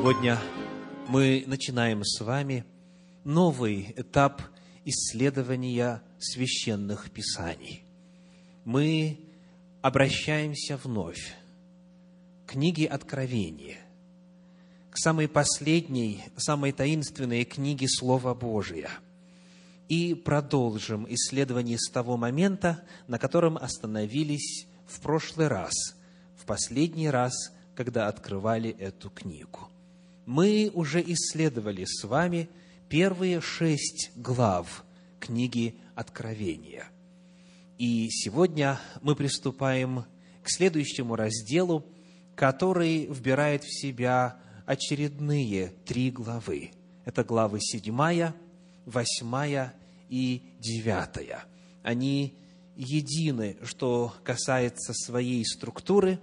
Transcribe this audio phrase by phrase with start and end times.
[0.00, 0.38] Сегодня
[1.08, 2.64] мы начинаем с вами
[3.22, 4.40] новый этап
[4.86, 7.82] исследования священных писаний.
[8.64, 9.20] Мы
[9.82, 11.34] обращаемся вновь
[12.46, 13.76] к книге Откровения,
[14.88, 18.88] к самой последней, самой таинственной книге Слова Божия–
[19.90, 25.72] и продолжим исследование с того момента, на котором остановились в прошлый раз,
[26.38, 27.34] в последний раз,
[27.74, 29.68] когда открывали эту книгу.
[30.30, 32.48] Мы уже исследовали с вами
[32.88, 34.84] первые шесть глав
[35.18, 36.84] книги Откровения.
[37.78, 40.04] И сегодня мы приступаем
[40.44, 41.84] к следующему разделу,
[42.36, 46.70] который вбирает в себя очередные три главы.
[47.04, 48.32] Это главы седьмая,
[48.86, 49.74] восьмая
[50.08, 51.42] и девятая.
[51.82, 52.38] Они
[52.76, 56.20] едины, что касается своей структуры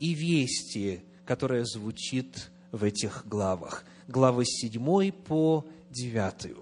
[0.00, 3.84] и вести, которая звучит в этих главах.
[4.08, 6.56] Главы с 7 по 9.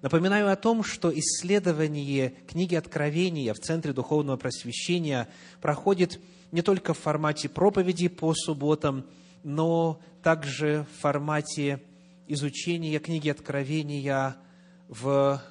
[0.00, 5.28] Напоминаю о том, что исследование книги Откровения в Центре Духовного Просвещения
[5.60, 6.20] проходит
[6.52, 9.04] не только в формате проповеди по субботам,
[9.42, 11.82] но также в формате
[12.28, 14.36] изучения книги Откровения
[14.88, 15.42] в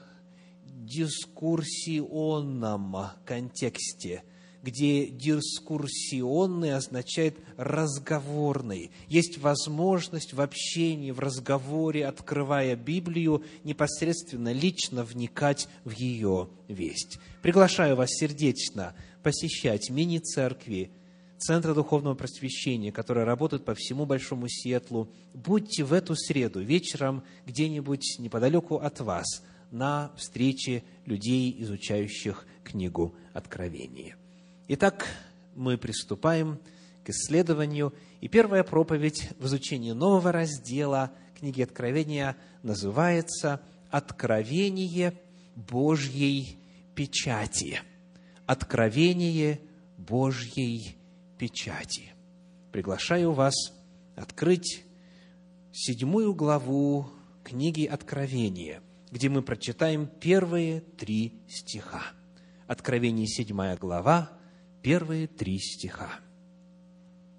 [0.66, 4.24] дискурсионном контексте,
[4.66, 8.90] где дискурсионный означает разговорный.
[9.08, 17.20] Есть возможность в общении, в разговоре, открывая Библию, непосредственно лично вникать в ее весть.
[17.44, 20.90] Приглашаю вас сердечно посещать мини-церкви,
[21.38, 25.12] Центра Духовного Просвещения, которые работают по всему Большому Сиэтлу.
[25.34, 34.16] Будьте в эту среду вечером где-нибудь неподалеку от вас– на встрече людей, изучающих книгу Откровения.
[34.68, 35.06] Итак,
[35.56, 36.60] мы приступаем
[37.04, 37.94] к исследованию.
[38.22, 45.14] И первая проповедь в изучении нового раздела книги Откровения называется «Откровение
[45.56, 46.58] Божьей
[46.96, 47.82] печати».
[48.46, 49.60] Откровение
[49.98, 50.98] Божьей
[51.38, 52.14] печати.
[52.72, 53.56] Приглашаю вас
[54.16, 54.84] открыть
[55.72, 57.10] седьмую главу
[57.44, 58.82] книги Откровения–
[59.16, 62.04] где мы прочитаем первые три стиха.
[62.68, 64.30] Откровение 7 глава,
[64.86, 66.12] первые три стиха.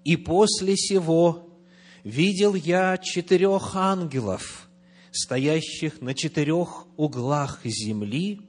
[0.03, 1.47] «И после сего
[2.03, 4.67] видел я четырех ангелов,
[5.11, 8.41] стоящих на четырех углах земли,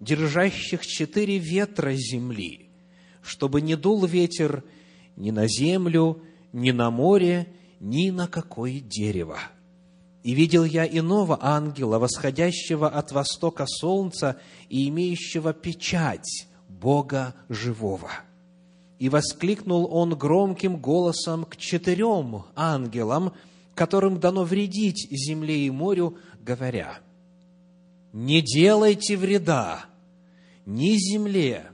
[0.00, 2.70] держащих четыре ветра земли,
[3.20, 4.64] чтобы не дул ветер
[5.16, 6.22] ни на землю,
[6.54, 9.40] ни на море, ни на какое дерево
[10.22, 16.46] и видел я иного ангела, восходящего от востока солнца и имеющего печать
[16.82, 18.10] Бога живого.
[18.98, 23.32] И воскликнул он громким голосом к четырем ангелам,
[23.74, 26.98] которым дано вредить земле и морю, говоря,
[28.12, 29.86] «Не делайте вреда
[30.66, 31.70] ни земле,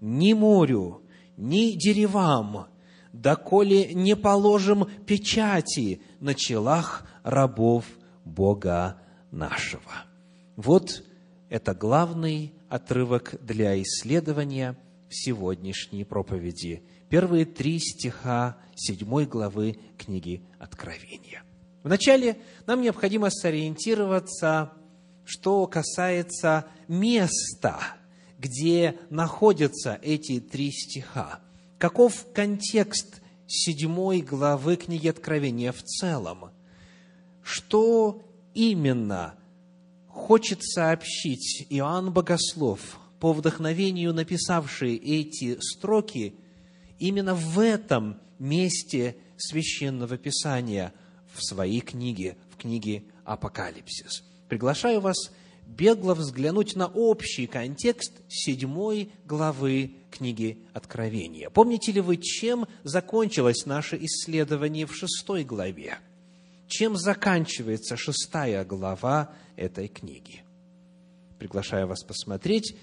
[0.00, 1.02] ни морю,
[1.36, 2.66] ни деревам,
[3.12, 7.84] доколе не положим печати на челах рабов
[8.24, 8.98] Бога
[9.30, 10.04] нашего.
[10.56, 11.02] Вот
[11.48, 14.78] это главный отрывок для исследования
[15.10, 16.82] в сегодняшней проповеди.
[17.10, 21.42] Первые три стиха седьмой главы книги Откровения.
[21.82, 24.72] Вначале нам необходимо сориентироваться,
[25.26, 27.78] что касается места,
[28.38, 31.40] где находятся эти три стиха.
[31.76, 36.52] Каков контекст седьмой главы книги Откровения в целом?
[37.42, 38.22] Что
[38.54, 39.34] именно
[40.12, 46.34] хочет сообщить Иоанн Богослов, по вдохновению написавший эти строки,
[46.98, 50.92] именно в этом месте Священного Писания
[51.32, 54.22] в своей книге, в книге Апокалипсис.
[54.48, 55.16] Приглашаю вас
[55.66, 61.48] бегло взглянуть на общий контекст седьмой главы книги Откровения.
[61.48, 65.98] Помните ли вы, чем закончилось наше исследование в шестой главе?
[66.72, 70.42] Чем заканчивается шестая глава этой книги.
[71.38, 72.74] Приглашаю вас посмотреть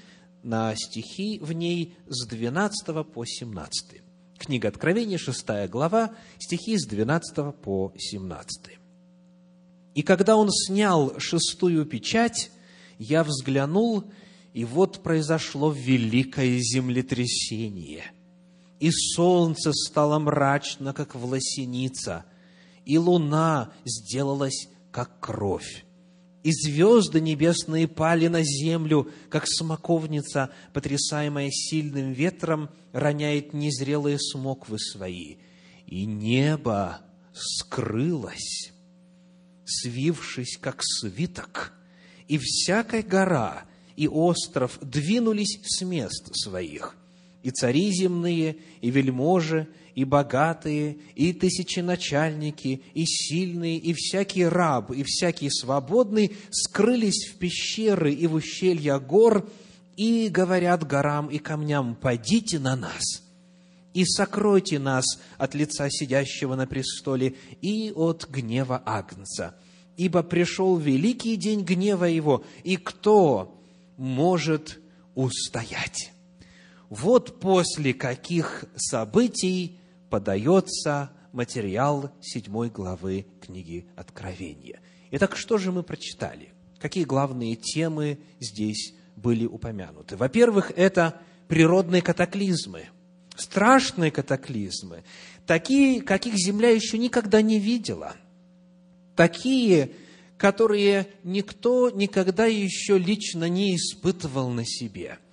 [0.44, 4.02] на стихи в ней с 12 по 17.
[4.38, 8.78] Книга Откровения, шестая глава, стихи с 12 по 17.
[9.96, 12.52] «И когда он снял шестую печать,
[13.00, 14.04] я взглянул,
[14.54, 18.12] и вот произошло великое землетрясение,
[18.80, 22.26] и солнце стало мрачно, как власеница,
[22.90, 25.86] и луна сделалась, как кровь.
[26.42, 35.36] И звезды небесные пали на землю, как смоковница, потрясаемая сильным ветром, роняет незрелые смоквы свои.
[35.86, 37.02] И небо
[37.32, 38.72] скрылось,
[39.66, 41.74] свившись, как свиток,
[42.28, 43.66] и всякая гора
[43.96, 46.96] и остров двинулись с мест своих,
[47.44, 55.04] и цари земные, и вельможи, и богатые, и тысяченачальники, и сильные, и всякий раб, и
[55.04, 59.50] всякий свободный скрылись в пещеры и в ущелья гор,
[59.96, 63.04] и говорят горам и камням, «Падите на нас,
[63.94, 65.06] и сокройте нас
[65.38, 69.56] от лица сидящего на престоле и от гнева Агнца,
[69.98, 73.62] ибо пришел великий день гнева его, и кто
[73.98, 74.80] может
[75.16, 76.14] устоять?»
[76.90, 84.80] Вот после каких событий подается материал седьмой главы книги Откровения.
[85.12, 86.50] Итак, что же мы прочитали?
[86.80, 90.18] Какие главные темы здесь были упомянуты?
[90.18, 92.86] Во-первых, это природные катаклизмы,
[93.36, 95.04] страшные катаклизмы,
[95.46, 98.16] такие, каких Земля еще никогда не видела,
[99.16, 99.92] такие,
[100.38, 105.20] которые никто никогда еще лично не испытывал на себе–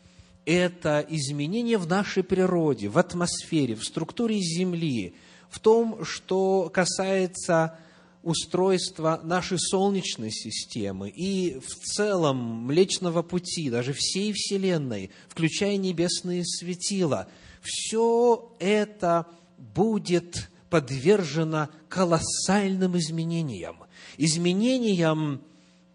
[0.46, 5.14] это изменения в нашей природе, в атмосфере, в структуре Земли,
[5.50, 7.78] в том, что касается
[8.22, 17.26] устройства нашей Солнечной системы и в целом Млечного Пути, даже всей Вселенной, включая небесные светила,
[17.60, 19.26] все это
[19.58, 23.78] будет подвержено колоссальным изменениям,
[24.16, 25.42] изменениям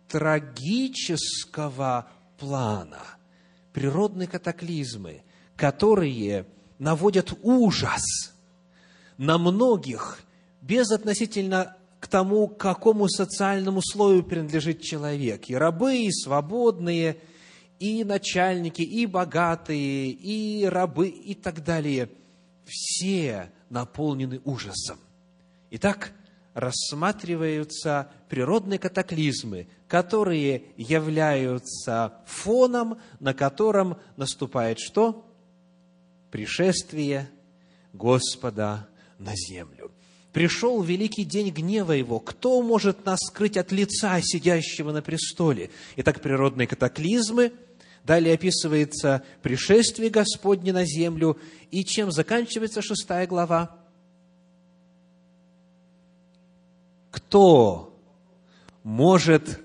[0.09, 2.99] трагического плана–
[3.73, 5.23] природные катаклизмы,
[5.55, 6.45] которые
[6.79, 8.33] наводят ужас
[9.17, 10.19] на многих,
[10.61, 15.49] без относительно к тому, к какому социальному слою принадлежит человек.
[15.49, 17.17] И рабы, и свободные,
[17.79, 22.09] и начальники, и богатые, и рабы, и так далее.
[22.65, 24.97] Все наполнены ужасом.
[25.69, 26.11] Итак,
[26.53, 35.25] рассматриваются природные катаклизмы, которые являются фоном, на котором наступает что?
[36.29, 37.29] Пришествие
[37.93, 38.87] Господа
[39.17, 39.91] на землю.
[40.33, 42.19] Пришел великий день гнева Его.
[42.19, 45.69] Кто может нас скрыть от лица сидящего на престоле?
[45.97, 47.51] Итак, природные катаклизмы.
[48.05, 51.37] Далее описывается пришествие Господне на землю.
[51.69, 53.80] И чем заканчивается шестая глава?
[57.11, 57.93] Кто
[58.83, 59.59] может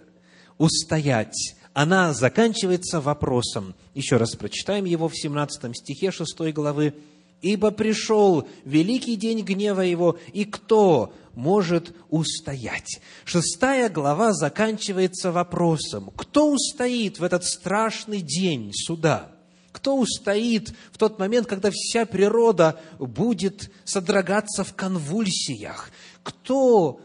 [0.58, 1.54] устоять?
[1.72, 3.74] Она заканчивается вопросом.
[3.94, 6.94] Еще раз прочитаем его в 17 стихе 6 главы.
[7.42, 16.10] «Ибо пришел великий день гнева его, и кто может устоять?» Шестая глава заканчивается вопросом.
[16.16, 19.30] Кто устоит в этот страшный день суда?
[19.70, 25.90] Кто устоит в тот момент, когда вся природа будет содрогаться в конвульсиях?
[26.22, 27.02] Кто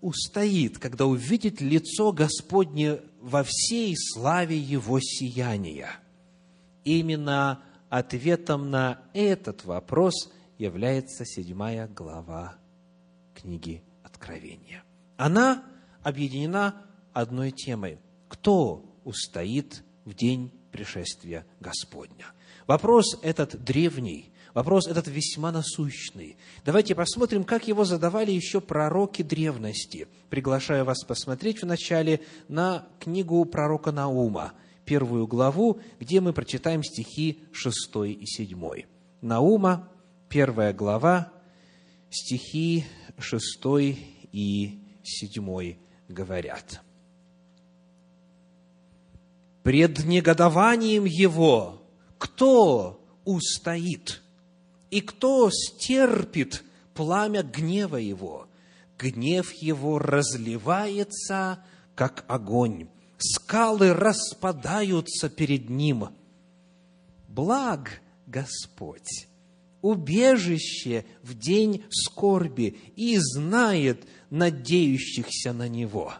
[0.00, 5.90] устоит, когда увидит лицо Господне во всей славе Его сияния?
[6.84, 12.56] Именно ответом на этот вопрос является седьмая глава
[13.34, 14.82] книги Откровения.
[15.16, 15.64] Она
[16.02, 17.98] объединена одной темой.
[18.28, 22.26] Кто устоит в день пришествия Господня?
[22.66, 26.36] Вопрос этот древний, Вопрос этот весьма насущный.
[26.64, 30.08] Давайте посмотрим, как его задавали еще пророки древности.
[30.30, 37.90] Приглашаю вас посмотреть вначале на книгу пророка Наума, первую главу, где мы прочитаем стихи 6
[38.06, 38.84] и 7.
[39.20, 39.88] Наума,
[40.28, 41.30] первая глава,
[42.10, 42.86] стихи
[43.18, 43.60] 6
[44.32, 45.76] и 7
[46.08, 46.80] говорят.
[49.62, 51.82] «Пред негодованием его
[52.16, 54.22] кто устоит?»
[54.90, 56.64] И кто стерпит
[56.94, 58.46] пламя гнева его?
[58.98, 61.64] Гнев его разливается,
[61.94, 62.88] как огонь.
[63.18, 66.08] Скалы распадаются перед ним.
[67.28, 69.28] Благ Господь,
[69.82, 76.14] убежище в день скорби и знает надеющихся на Него.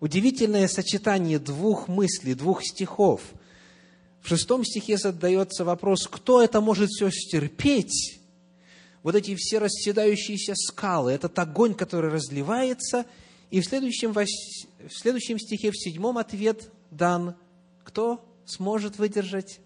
[0.00, 3.20] Удивительное сочетание двух мыслей, двух стихов–
[4.20, 8.20] в шестом стихе задается вопрос, кто это может все стерпеть?
[9.02, 13.06] Вот эти все расседающиеся скалы, этот огонь, который разливается,
[13.50, 14.26] и в следующем, в
[14.90, 17.34] следующем стихе, в седьмом ответ дан,
[17.82, 19.60] кто сможет выдержать?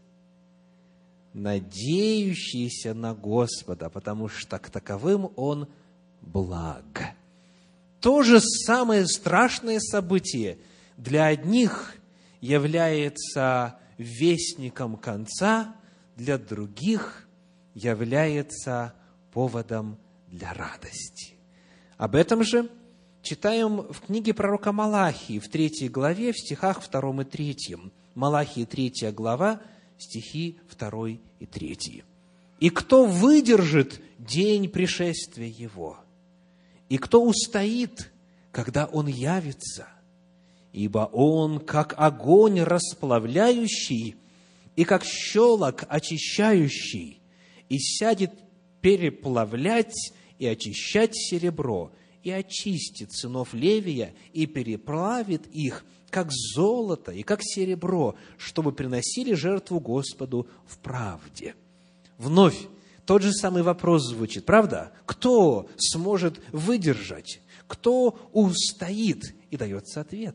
[1.32, 5.68] Надеющийся на Господа, потому что к таковым Он
[6.22, 7.14] благ.
[8.00, 10.58] То же самое страшное событие
[10.96, 11.94] для одних
[12.40, 15.74] является вестником конца,
[16.16, 17.28] для других
[17.74, 18.94] является
[19.32, 19.98] поводом
[20.28, 21.34] для радости.
[21.96, 22.70] Об этом же
[23.22, 27.92] читаем в книге пророка Малахии, в третьей главе, в стихах втором и третьем.
[28.14, 29.60] Малахии, третья глава,
[29.98, 32.04] стихи второй и третий.
[32.60, 35.98] «И кто выдержит день пришествия Его?
[36.88, 38.12] И кто устоит,
[38.52, 39.88] когда Он явится?
[40.74, 44.16] Ибо Он, как огонь расплавляющий,
[44.74, 47.22] и как щелок очищающий,
[47.68, 48.32] и сядет
[48.80, 51.92] переплавлять и очищать серебро,
[52.24, 59.78] и очистит сынов Левия, и переплавит их, как золото и как серебро, чтобы приносили жертву
[59.78, 61.54] Господу в правде.
[62.18, 62.66] Вновь
[63.06, 64.92] тот же самый вопрос звучит, правда?
[65.06, 67.40] Кто сможет выдержать?
[67.68, 69.36] Кто устоит?
[69.50, 70.34] И дается ответ.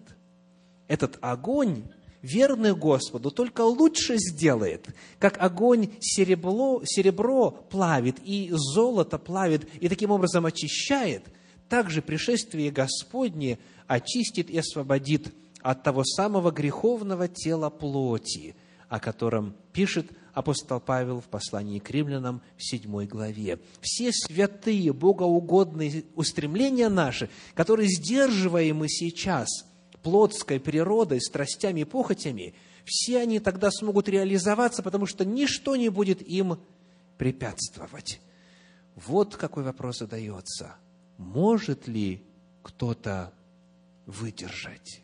[0.90, 1.84] Этот огонь
[2.22, 4.88] верный Господу только лучше сделает,
[5.20, 11.24] как огонь серебро, серебро плавит и золото плавит, и таким образом очищает,
[11.70, 15.32] также пришествие Господне очистит и освободит
[15.62, 18.56] от того самого греховного тела плоти,
[18.90, 23.60] о котором пишет апостол Павел в послании к римлянам в 7 главе.
[23.80, 29.69] Все святые, богоугодные устремления наши, которые сдерживаемы сейчас
[30.04, 32.54] плотской природой, страстями и похотями,
[32.86, 36.60] все они тогда смогут реализоваться, потому что ничто не будет им
[37.18, 38.22] препятствовать.
[38.96, 40.76] Вот какой вопрос задается.
[41.18, 42.24] Может ли
[42.64, 43.34] кто-то
[44.06, 45.02] выдержать?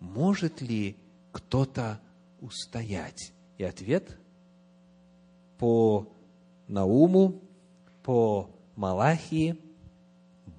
[0.00, 0.96] Может ли
[1.30, 2.00] кто-то
[2.40, 3.32] устоять?
[3.58, 4.18] И ответ
[5.58, 6.12] по
[6.66, 7.40] Науму,
[8.02, 9.56] по Малахии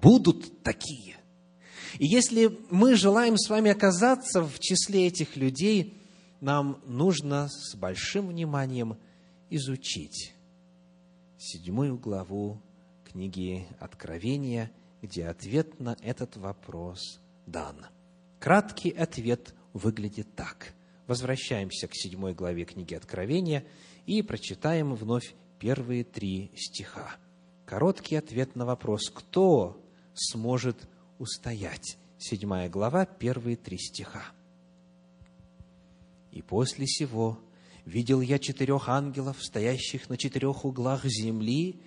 [0.00, 1.16] будут такие.
[1.98, 6.00] И если мы желаем с вами оказаться в числе этих людей,
[6.40, 8.96] нам нужно с большим вниманием
[9.50, 10.34] изучить
[11.38, 12.60] седьмую главу
[13.04, 14.70] книги Откровения,
[15.02, 17.86] где ответ на этот вопрос дан.
[18.40, 20.74] Краткий ответ выглядит так.
[21.06, 23.64] Возвращаемся к седьмой главе книги Откровения–
[24.06, 27.16] и прочитаем вновь первые три стиха.
[27.64, 29.82] Короткий ответ на вопрос, кто
[30.14, 31.98] сможет устоять?
[32.18, 34.22] Седьмая глава, первые три стиха.
[36.30, 37.38] «И после сего
[37.84, 41.80] видел я четырех ангелов, стоящих на четырех углах земли,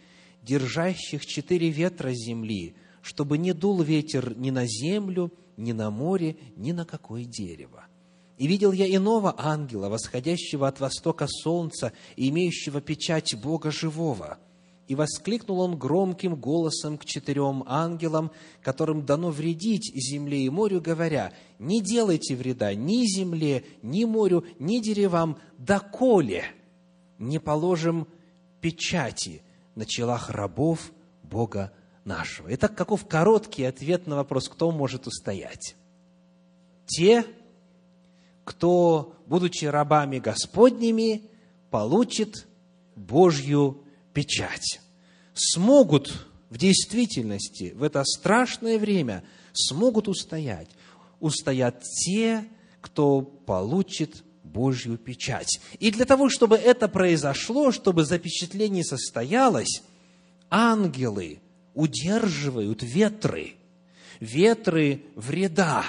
[0.43, 6.71] держащих четыре ветра земли, чтобы не дул ветер ни на землю, ни на море, ни
[6.71, 7.85] на какое дерево.
[8.37, 14.37] И видел я иного ангела, восходящего от востока солнца и имеющего печать Бога живого.
[14.87, 21.33] И воскликнул он громким голосом к четырем ангелам, которым дано вредить земле и морю, говоря,
[21.59, 26.45] «Не делайте вреда ни земле, ни морю, ни деревам, доколе
[27.19, 28.07] не положим
[28.61, 29.41] печати
[29.75, 31.73] на челах рабов Бога
[32.05, 32.53] нашего».
[32.55, 35.75] Итак, каков короткий ответ на вопрос, кто может устоять?
[36.85, 37.25] Те,
[38.45, 41.23] кто, будучи рабами Господними,
[41.71, 42.47] получит
[42.95, 43.83] Божью
[44.17, 44.81] печать.
[45.35, 50.71] Смогут в действительности в это страшное время, смогут устоять.
[51.19, 52.43] Устоят те,
[52.81, 55.59] кто получит Божью печать.
[55.77, 59.83] И для того, чтобы это произошло, чтобы запечатление состоялось,
[60.49, 61.39] ангелы
[61.75, 63.53] удерживают ветры,
[64.19, 65.85] ветры вреда,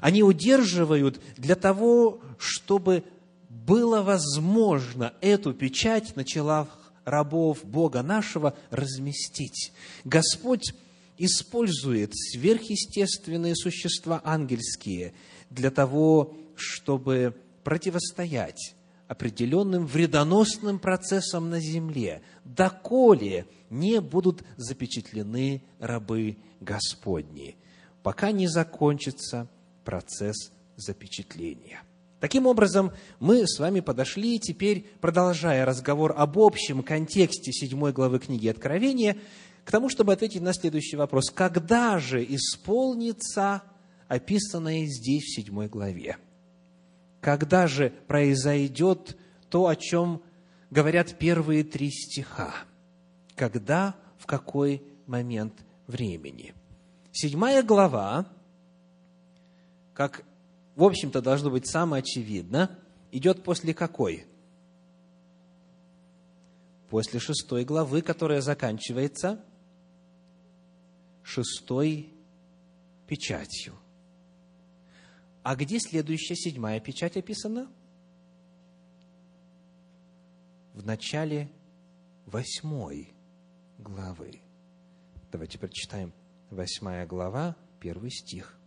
[0.00, 3.04] они удерживают для того, чтобы
[3.50, 9.72] было возможно эту печать на челах рабов Бога нашего разместить.
[10.04, 10.74] Господь
[11.18, 15.14] использует сверхъестественные существа ангельские
[15.50, 18.74] для того, чтобы противостоять
[19.06, 27.56] определенным вредоносным процессам на земле, доколе не будут запечатлены рабы Господни,
[28.02, 29.48] пока не закончится
[29.84, 31.83] процесс запечатления.
[32.24, 32.90] Таким образом,
[33.20, 39.18] мы с вами подошли теперь, продолжая разговор об общем контексте седьмой главы книги Откровения,
[39.62, 41.28] к тому, чтобы ответить на следующий вопрос.
[41.28, 43.62] Когда же исполнится
[44.08, 46.16] описанное здесь в седьмой главе?
[47.20, 49.18] Когда же произойдет
[49.50, 50.22] то, о чем
[50.70, 52.54] говорят первые три стиха?
[53.36, 55.52] Когда, в какой момент
[55.86, 56.54] времени?
[57.12, 58.24] Седьмая глава
[59.92, 60.24] как,
[60.76, 62.78] в общем-то, должно быть самое очевидно,
[63.12, 64.26] идет после какой?
[66.90, 69.44] После шестой главы, которая заканчивается
[71.22, 72.12] шестой
[73.06, 73.74] печатью.
[75.42, 77.70] А где следующая седьмая печать описана?
[80.72, 81.50] В начале
[82.26, 83.14] восьмой
[83.78, 84.40] главы.
[85.30, 86.12] Давайте прочитаем
[86.50, 88.58] восьмая глава, первый стих.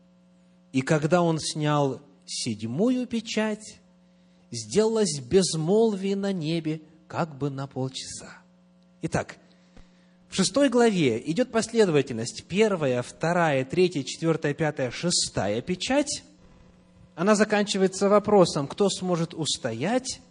[0.77, 3.79] «И когда он снял седьмую печать,
[4.51, 8.43] сделалось безмолвие на небе, как бы на полчаса».
[9.01, 9.37] Итак,
[10.29, 12.43] в шестой главе идет последовательность.
[12.47, 16.23] Первая, вторая, третья, четвертая, пятая, шестая печать.
[17.15, 20.21] Она заканчивается вопросом, кто сможет устоять.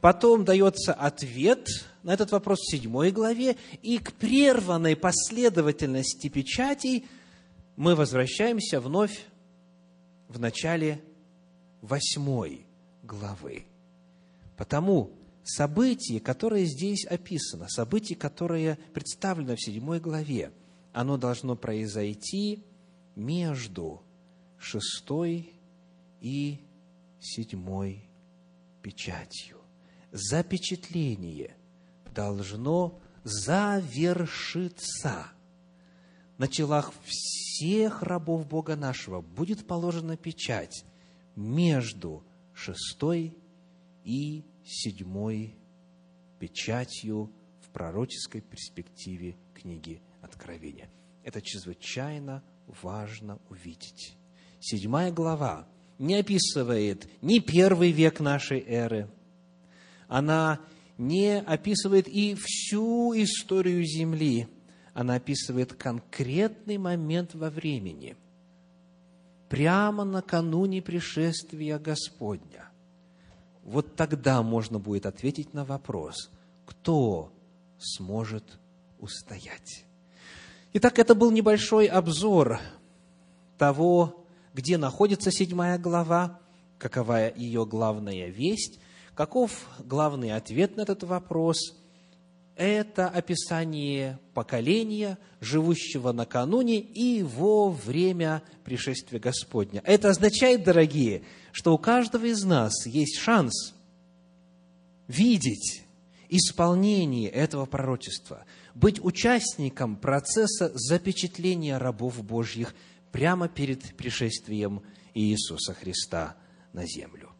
[0.00, 1.68] Потом дается ответ
[2.02, 3.56] на этот вопрос в седьмой главе.
[3.82, 7.06] И к прерванной последовательности печатей
[7.76, 9.26] мы возвращаемся вновь
[10.28, 11.02] в начале
[11.80, 12.66] восьмой
[13.02, 13.64] главы.
[14.56, 15.10] Потому
[15.44, 20.52] событие, которое здесь описано, событие, которое представлено в седьмой главе,
[20.92, 22.62] оно должно произойти
[23.16, 24.02] между
[24.58, 25.54] шестой
[26.20, 26.60] и
[27.20, 28.04] седьмой
[28.82, 29.58] печатью.
[30.12, 31.56] Запечатление
[32.14, 35.26] должно завершиться.
[36.42, 40.84] На челах всех рабов Бога нашего будет положена печать
[41.36, 43.38] между шестой
[44.02, 45.54] и седьмой
[46.40, 47.30] печатью
[47.60, 50.90] в пророческой перспективе книги Откровения.
[51.22, 52.42] Это чрезвычайно
[52.82, 54.16] важно увидеть.
[54.58, 55.68] Седьмая глава
[56.00, 59.08] не описывает ни первый век нашей эры,
[60.08, 60.58] она
[60.98, 64.48] не описывает и всю историю Земли,
[64.94, 68.16] она описывает конкретный момент во времени,
[69.48, 72.72] прямо накануне пришествия Господня
[73.62, 76.30] вот тогда можно будет ответить на вопрос,
[76.66, 77.32] кто
[77.78, 78.44] сможет
[78.98, 79.84] устоять.
[80.72, 82.58] Итак, это был небольшой обзор
[83.58, 86.40] того, где находится седьмая глава,
[86.78, 88.80] какова ее главная весть,
[89.14, 91.76] каков главный ответ на этот вопрос–
[92.56, 99.82] это описание поколения, живущего накануне и во время пришествия Господня.
[99.84, 103.74] Это означает, дорогие, что у каждого из нас есть шанс
[105.08, 105.84] видеть
[106.28, 112.74] исполнение этого пророчества, быть участником процесса запечатления рабов Божьих
[113.10, 114.82] прямо перед пришествием
[115.14, 116.36] Иисуса Христа
[116.72, 117.30] на землю.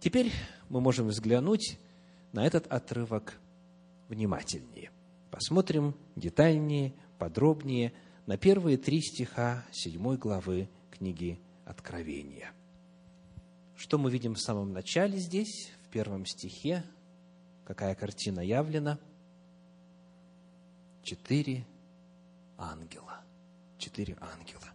[0.00, 0.30] Теперь
[0.68, 1.78] мы можем взглянуть
[2.32, 3.34] на этот отрывок
[4.14, 4.90] внимательнее.
[5.30, 7.92] Посмотрим детальнее, подробнее
[8.26, 12.52] на первые три стиха седьмой главы книги Откровения.
[13.76, 16.84] Что мы видим в самом начале здесь, в первом стихе?
[17.64, 18.98] Какая картина явлена?
[21.02, 21.66] Четыре
[22.56, 23.20] ангела.
[23.78, 24.70] Четыре ангела.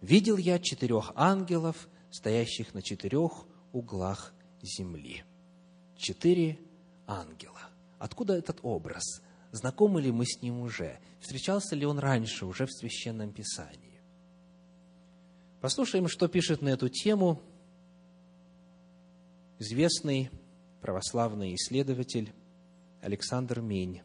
[0.00, 5.24] Видел я четырех ангелов, стоящих на четырех углах земли.
[5.96, 6.58] Четыре
[7.06, 7.55] ангела.
[7.98, 9.22] Откуда этот образ?
[9.52, 10.98] Знакомы ли мы с ним уже?
[11.20, 14.00] Встречался ли он раньше, уже в Священном Писании?
[15.60, 17.40] Послушаем, что пишет на эту тему
[19.58, 20.30] известный
[20.80, 22.32] православный исследователь
[23.00, 24.02] Александр Мень.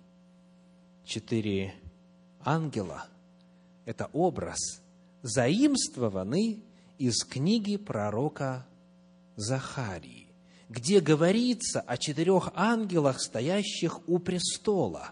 [1.04, 1.75] Четыре
[2.39, 3.08] ангела–
[3.86, 4.82] это образ,
[5.21, 6.63] заимствованный
[6.97, 8.65] из книги пророка
[9.36, 10.31] Захарии
[10.71, 15.10] где говорится о четырех ангелах, стоящих у престола.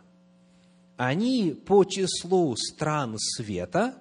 [0.95, 3.95] Они по числу стран света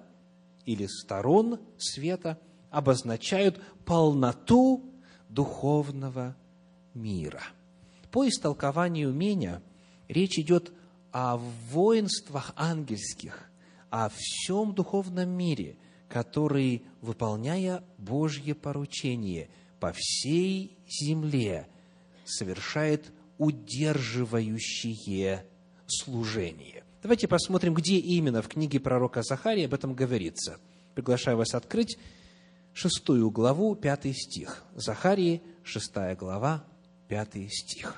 [0.65, 4.89] или сторон света обозначают полноту
[5.27, 6.37] духовного
[6.93, 7.43] мира.
[8.09, 9.61] По истолкованию Меня
[10.07, 10.71] речь идет
[11.11, 11.35] о
[11.71, 13.49] воинствах ангельских,
[13.89, 15.75] о всем духовном мире,
[16.07, 21.67] который, выполняя Божье поручение, по всей земле
[22.25, 25.45] совершает удерживающее
[25.87, 26.83] служение.
[27.01, 30.57] Давайте посмотрим, где именно в книге пророка Захария об этом говорится.
[30.95, 31.97] Приглашаю вас открыть
[32.73, 34.63] шестую главу, пятый стих.
[34.75, 36.65] Захарии, шестая глава,
[37.07, 37.95] пятый стих.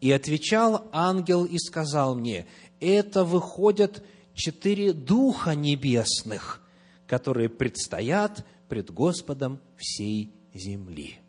[0.00, 2.46] «И отвечал ангел и сказал мне,
[2.80, 6.60] это выходят четыре духа небесных,
[7.06, 8.44] которые предстоят
[8.74, 11.20] пред Господом всей земли.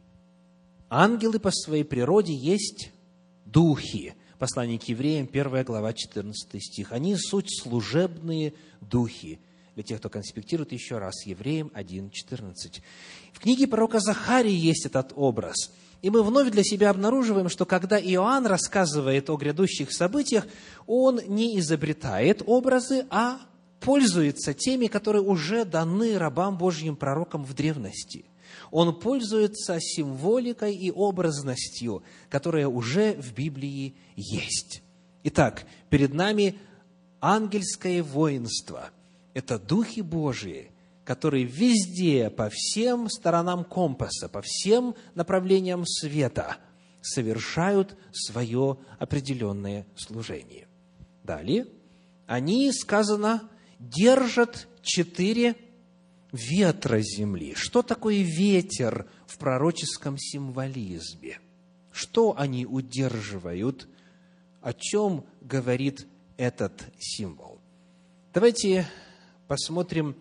[0.89, 2.91] Ангелы по своей природе есть
[3.45, 4.15] духи.
[4.39, 6.91] Послание к евреям, 1 глава, 14 стих.
[6.91, 9.39] Они суть служебные духи.
[9.75, 12.81] Для тех, кто конспектирует еще раз, Евреям 1.14.
[13.31, 15.71] В книге пророка Захарии есть этот образ.
[16.01, 20.47] И мы вновь для себя обнаруживаем, что когда Иоанн рассказывает о грядущих событиях,
[20.87, 23.39] он не изобретает образы, а
[23.79, 28.25] пользуется теми, которые уже даны рабам Божьим пророкам в древности.
[28.71, 34.81] Он пользуется символикой и образностью, которая уже в Библии есть.
[35.23, 36.57] Итак, перед нами
[37.19, 38.91] ангельское воинство,
[39.33, 40.71] это духи Божии,
[41.03, 46.57] которые везде, по всем сторонам компаса, по всем направлениям света
[47.01, 50.67] совершают свое определенное служение.
[51.23, 51.67] Далее,
[52.27, 55.55] они, сказано, держат четыре
[56.31, 57.53] ветра земли.
[57.55, 61.39] Что такое ветер в пророческом символизме?
[61.91, 63.87] Что они удерживают?
[64.61, 66.07] О чем говорит
[66.37, 67.59] этот символ?
[68.33, 68.87] Давайте
[69.47, 70.15] посмотрим,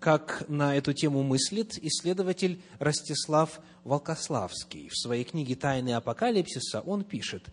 [0.00, 4.88] как на эту тему мыслит исследователь Ростислав Волкославский.
[4.88, 7.46] В своей книге «Тайны апокалипсиса» он пишет,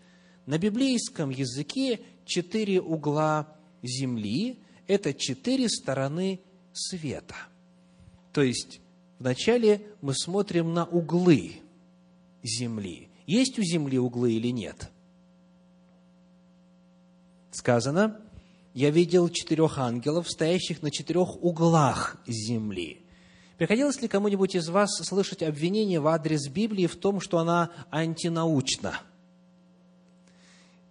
[0.44, 6.40] на библейском языке четыре угла земли– это четыре стороны
[6.72, 7.36] света.
[8.32, 8.80] То есть,
[9.18, 11.56] вначале мы смотрим на углы
[12.42, 13.08] земли.
[13.26, 14.90] Есть у земли углы или нет?
[17.50, 18.20] Сказано,
[18.74, 23.02] я видел четырех ангелов, стоящих на четырех углах земли.
[23.58, 29.00] Приходилось ли кому-нибудь из вас слышать обвинение в адрес Библии в том, что она антинаучна?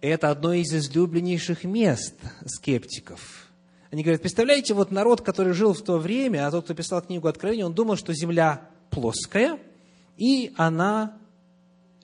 [0.00, 2.14] Это одно из излюбленнейших мест
[2.46, 3.51] скептиков.
[3.92, 7.28] Они говорят, представляете, вот народ, который жил в то время, а тот, кто писал книгу
[7.28, 9.60] Откровения, он думал, что Земля плоская,
[10.16, 11.16] и она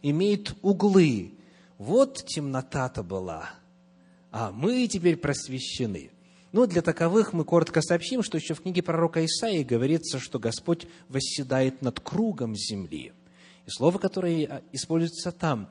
[0.03, 1.33] имеет углы.
[1.79, 3.51] Вот темнота-то была–
[4.31, 6.11] а мы теперь просвещены.
[6.53, 10.87] Но для таковых мы коротко сообщим, что еще в книге пророка Исаии говорится, что Господь
[11.09, 13.13] восседает над кругом земли.
[13.67, 15.69] И слово, которое используется там,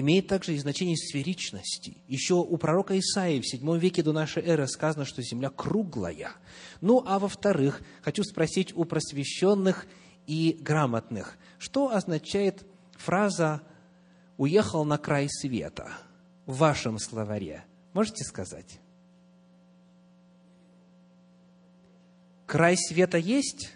[0.00, 1.96] имеет также и значение сферичности.
[2.06, 6.32] Еще у пророка Исаии в VII веке до нашей эры сказано, что земля круглая.
[6.80, 9.86] Ну, а во-вторых, хочу спросить у просвещенных
[10.26, 13.62] и грамотных, что означает фраза
[14.36, 15.90] «уехал на край света»
[16.46, 17.64] в вашем словаре?
[17.92, 18.80] Можете сказать?
[22.46, 23.72] Край света есть?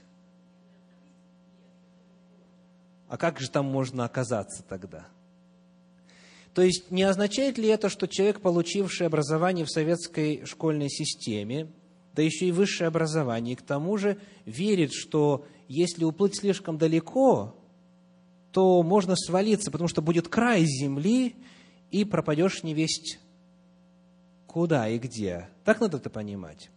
[3.08, 5.06] А как же там можно оказаться тогда?
[6.54, 11.68] То есть не означает ли это, что человек, получивший образование в советской школьной системе,
[12.14, 17.56] да еще и высшее образование, и к тому же верит, что если уплыть слишком далеко,
[18.50, 21.34] то можно свалиться, потому что будет край земли,
[21.92, 23.20] и пропадешь невесть
[24.46, 25.48] куда и где.
[25.64, 26.70] Так надо это понимать?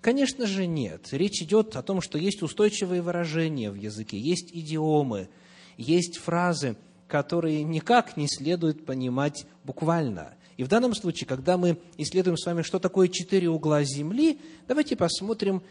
[0.00, 1.08] Конечно же нет.
[1.12, 5.28] Речь идет о том, что есть устойчивые выражения в языке, есть идиомы,
[5.76, 6.76] есть фразы,
[7.12, 10.32] которые никак не следует понимать буквально.
[10.56, 14.96] И в данном случае, когда мы исследуем с вами, что такое четыре угла Земли, давайте
[14.96, 15.62] посмотрим,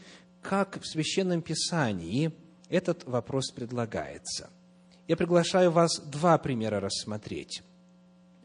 [0.43, 2.31] как в Священном Писании
[2.69, 4.51] этот вопрос предлагается.
[5.07, 7.63] Я приглашаю вас два примера рассмотреть.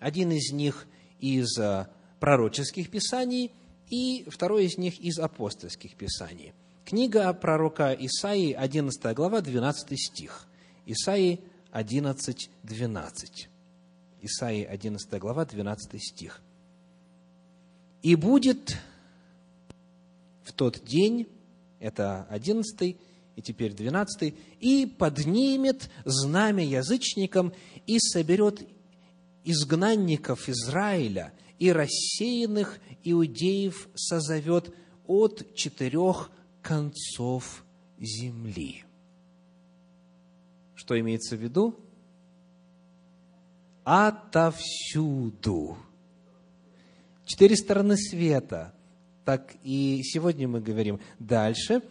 [0.01, 0.87] Один из них
[1.21, 3.53] из э, пророческих писаний,
[3.91, 6.55] и второй из них из апостольских писаний.
[6.87, 10.47] Книга пророка Исаии, 11 глава, 12 стих.
[10.87, 11.41] Исаии
[11.77, 13.49] 11, 12.
[14.23, 16.41] Исаии 11 глава, 12 стих.
[18.03, 18.77] «И будет
[20.43, 21.29] в тот день,
[21.81, 22.97] это 11
[23.37, 27.53] и теперь 12, и поднимет знамя язычникам
[27.87, 28.67] и соберет
[29.45, 34.75] изгнанников Израиля– и рассеянных иудеев созовет
[35.07, 36.31] от четырех
[36.63, 37.65] концов
[37.99, 38.86] земли.
[40.87, 41.75] Что имеется в виду?
[43.83, 45.77] Отовсюду.
[47.25, 48.73] Четыре стороны света.
[49.25, 51.01] Так и сегодня мы говорим.
[51.19, 51.83] Дальше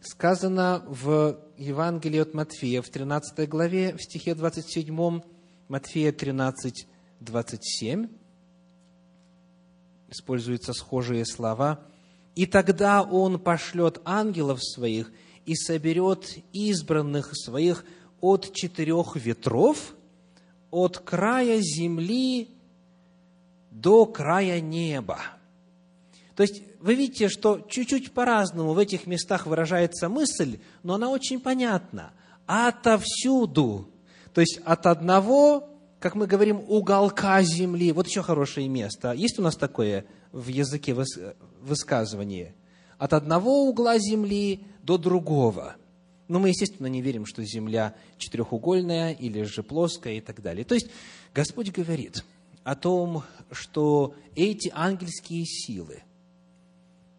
[0.00, 5.20] сказано в Евангелии от Матфея в 13 главе, в стихе 27,
[5.68, 6.88] Матфея 13,
[7.20, 8.08] 27,
[10.08, 11.86] используются схожие слова.
[12.34, 15.12] «И тогда Он пошлет ангелов своих
[15.46, 17.84] и соберет избранных своих
[18.20, 19.94] от четырех ветров,
[20.70, 22.48] от края земли
[23.70, 25.18] до края неба».
[26.36, 31.40] То есть вы видите, что чуть-чуть по-разному в этих местах выражается мысль, но она очень
[31.40, 32.12] понятна.
[32.46, 33.88] Отовсюду.
[34.32, 37.92] То есть от одного как мы говорим, уголка земли.
[37.92, 39.12] Вот еще хорошее место.
[39.12, 40.96] Есть у нас такое в языке
[41.60, 42.54] высказывание?
[42.96, 45.76] От одного угла земли до другого.
[46.30, 50.64] Но мы, естественно, не верим, что земля четырехугольная или же плоская и так далее.
[50.64, 50.88] То есть
[51.34, 52.24] Господь говорит
[52.62, 56.04] о том, что эти ангельские силы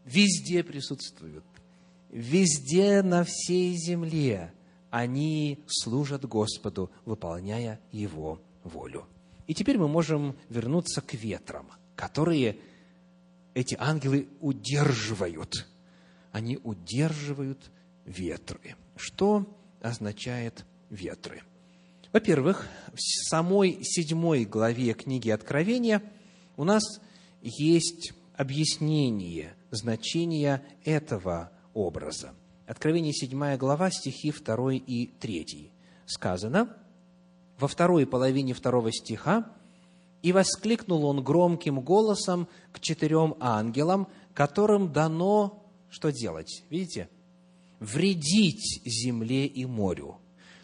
[0.05, 1.43] везде присутствуют,
[2.09, 4.53] везде на всей земле
[4.91, 9.07] они служат Господу, выполняя Его волю.
[9.45, 12.59] И теперь мы можем вернуться к ветрам, которые
[13.53, 15.67] эти ангелы удерживают
[16.31, 17.71] они удерживают
[18.05, 18.75] ветры.
[18.95, 19.45] Что
[19.81, 21.43] означает ветры?
[22.11, 26.03] Во-первых, в самой седьмой главе книги Откровения
[26.57, 26.83] у нас
[27.41, 32.33] есть объяснение значения этого образа.
[32.67, 35.71] Откровение 7 глава, стихи 2 и 3.
[36.05, 36.75] Сказано
[37.57, 39.49] во второй половине второго стиха,
[40.21, 46.63] «И воскликнул он громким голосом к четырем ангелам, которым дано что делать?
[46.69, 47.09] Видите?
[47.81, 50.17] Вредить земле и морю.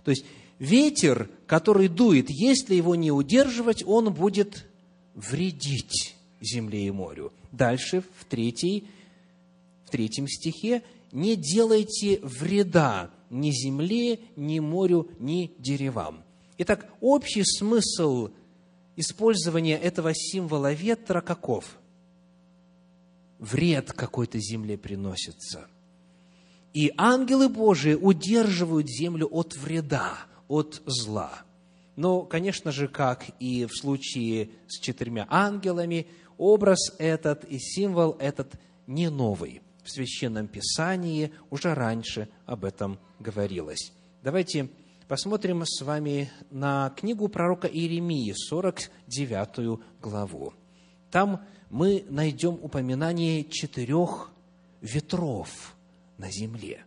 [0.05, 0.25] То есть,
[0.59, 4.65] ветер, который дует, если его не удерживать, он будет
[5.15, 7.33] вредить земле и морю.
[7.51, 8.87] Дальше, в, третьей,
[9.85, 16.23] в третьем стихе, «Не делайте вреда ни земле, ни морю, ни деревам».
[16.57, 18.29] Итак, общий смысл
[18.95, 21.77] использования этого символа ветра каков?
[23.39, 25.67] Вред какой-то земле приносится.
[26.77, 30.13] И ангелы Божии удерживают землю от вреда,
[30.47, 31.31] от зла.
[31.95, 36.05] Но, конечно же, как и в случае с четырьмя ангелами,
[36.37, 38.53] образ этот и символ этот
[38.85, 39.63] не новый.
[39.83, 43.91] В Священном Писании уже раньше об этом говорилось.
[44.21, 44.69] Давайте
[45.07, 50.53] посмотрим с вами на книгу пророка Иеремии, 49 главу.
[51.09, 54.29] Там мы найдем упоминание четырех
[54.81, 55.73] ветров
[56.17, 56.85] на земле.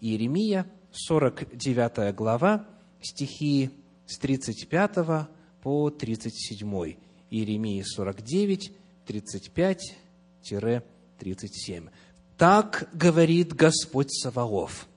[0.00, 2.64] Иеремия, 49 глава,
[3.00, 3.70] стихи
[4.06, 5.28] с 35
[5.62, 6.96] по 37.
[7.30, 8.72] Иеремии 49,
[9.06, 11.90] 35-37.
[12.36, 14.88] «Так говорит Господь Саваоф,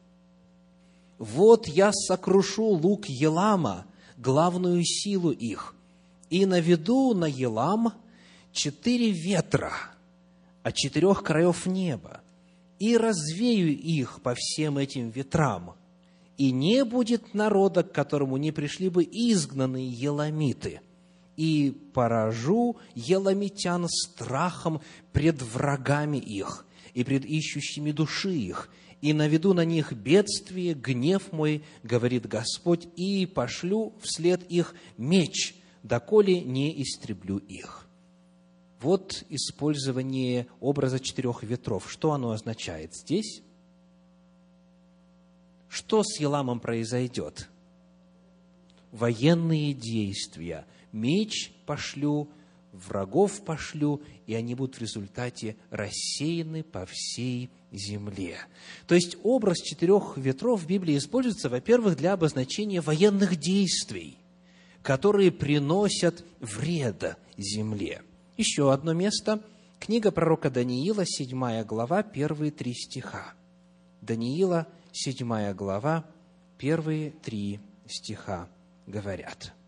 [1.18, 3.86] вот я сокрушу лук Елама,
[4.18, 5.74] главную силу их,
[6.30, 7.94] и наведу на Елам
[8.52, 9.72] четыре ветра
[10.64, 12.22] от четырех краев неба,
[12.86, 15.76] и развею их по всем этим ветрам,
[16.38, 20.82] и не будет народа, к которому не пришли бы изгнанные еламиты,
[21.36, 24.82] и поражу еламитян страхом
[25.14, 28.70] пред врагами их и пред ищущими души их,
[29.02, 36.40] и наведу на них бедствие, гнев мой, говорит Господь, и пошлю вслед их меч, доколе
[36.40, 37.85] не истреблю их.
[38.86, 41.92] Вот использование образа четырех ветров.
[41.92, 43.42] Что оно означает здесь?
[45.68, 47.50] Что с Еламом произойдет?
[48.92, 50.68] Военные действия.
[50.92, 52.30] Меч пошлю,
[52.74, 58.38] врагов пошлю, и они будут в результате рассеяны по всей земле.
[58.86, 64.20] То есть образ четырех ветров в Библии используется, во-первых, для обозначения военных действий,
[64.84, 68.04] которые приносят вред земле.
[68.38, 69.42] Еще одно место.
[69.80, 73.34] Книга пророка Даниила, 7 глава, первые три стиха.
[74.02, 76.06] Даниила, 7 глава,
[76.58, 78.48] первые три стиха
[78.88, 79.54] говорят–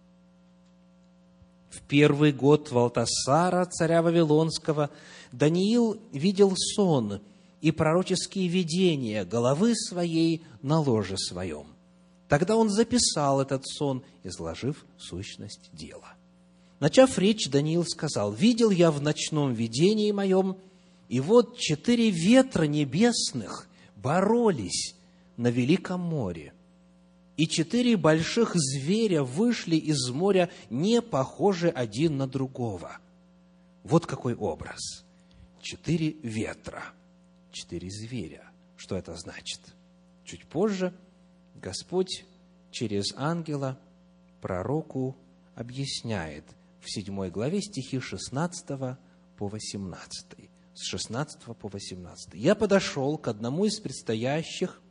[1.78, 4.90] в первый год Валтасара, царя Вавилонского,
[5.32, 7.22] Даниил видел сон
[7.62, 11.68] и пророческие видения головы своей на ложе своем.
[12.30, 16.17] Тогда он записал этот сон, изложив сущность дела.
[16.80, 20.58] Начав речь, Даниил сказал, «Видел я в ночном видении моем,
[21.10, 24.96] и вот четыре ветра небесных боролись
[25.38, 26.54] на Великом море,
[27.36, 32.98] и четыре больших зверя вышли из моря, не похожи один на другого.
[33.84, 35.06] Вот какой образ.
[35.62, 36.84] Четыре ветра,
[37.52, 38.50] четыре зверя.
[38.76, 39.62] Что это значит?
[40.26, 40.94] Чуть позже
[41.56, 42.26] Господь
[42.72, 43.80] через ангела
[44.42, 45.16] пророку
[45.56, 46.44] объясняет
[46.82, 48.66] в седьмой главе стихи 16
[49.38, 50.26] по 18.
[50.74, 52.34] С 16 по 18.
[52.34, 54.82] «Я подошел к одному из предстоящих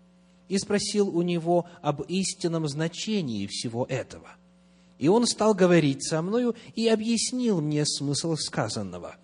[0.48, 4.30] и спросил у него об истинном значении всего этого.
[4.98, 9.16] И он стал говорить со мною и объяснил мне смысл сказанного.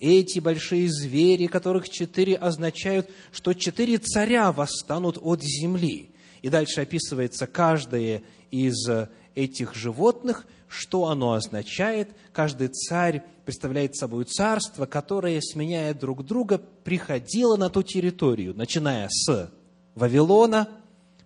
[0.00, 6.10] Эти большие звери, которых четыре означают, что четыре царя восстанут от земли.
[6.42, 8.86] И дальше описывается каждое из
[9.34, 12.10] этих животных, что оно означает.
[12.32, 19.52] Каждый царь представляет собой царство, которое, сменяя друг друга, приходило на ту территорию, начиная с
[19.94, 20.68] Вавилона,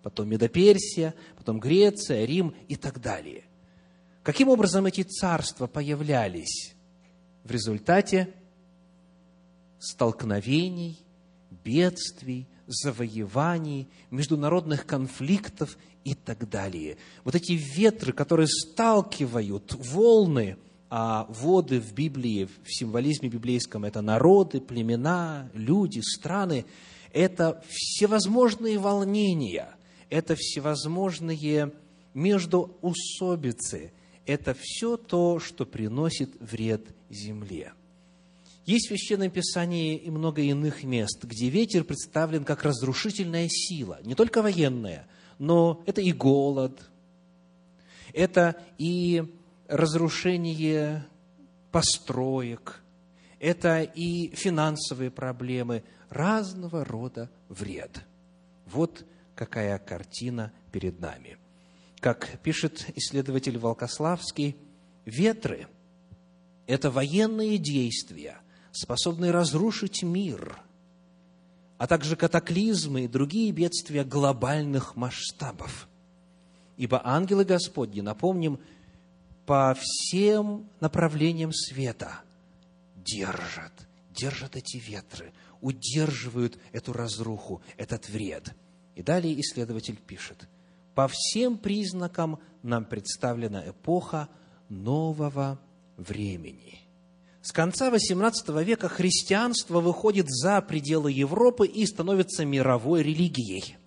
[0.02, 3.44] потом Медоперсия, потом Греция, Рим и так далее.
[4.22, 6.74] Каким образом эти царства появлялись?
[7.44, 8.34] В результате
[9.78, 10.98] столкновений,
[11.64, 16.98] бедствий, завоеваний, международных конфликтов и так далее.
[17.24, 20.56] Вот эти ветры, которые сталкивают волны,
[20.90, 26.64] а воды в Библии, в символизме библейском, это народы, племена, люди, страны,
[27.12, 29.74] это всевозможные волнения,
[30.08, 31.72] это всевозможные
[32.14, 33.92] междуусобицы,
[34.24, 37.72] это все то, что приносит вред земле.
[38.68, 44.14] Есть в Священном Писании и много иных мест, где ветер представлен как разрушительная сила, не
[44.14, 45.06] только военная,
[45.38, 46.78] но это и голод,
[48.12, 49.24] это и
[49.68, 51.06] разрушение
[51.72, 52.82] построек,
[53.40, 58.04] это и финансовые проблемы, разного рода вред.
[58.66, 61.38] Вот какая картина перед нами.
[62.00, 64.58] Как пишет исследователь Волкославский,
[65.06, 65.68] ветры–
[66.66, 68.36] это военные действия–
[68.78, 70.60] способный разрушить мир,
[71.78, 75.88] а также катаклизмы и другие бедствия глобальных масштабов.
[76.76, 78.60] Ибо ангелы Господни, напомним,
[79.46, 82.20] по всем направлениям света
[82.96, 83.72] держат,
[84.10, 88.54] держат эти ветры, удерживают эту разруху, этот вред.
[88.94, 90.48] И далее исследователь пишет,
[90.94, 94.28] по всем признакам нам представлена эпоха
[94.68, 95.58] нового
[95.96, 96.80] времени–
[97.48, 103.78] с конца XVIII века христианство выходит за пределы Европы и становится мировой религией.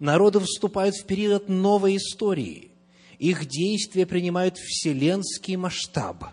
[0.00, 2.72] Народы вступают в период новой истории.
[3.20, 6.24] Их действия принимают вселенский масштаб.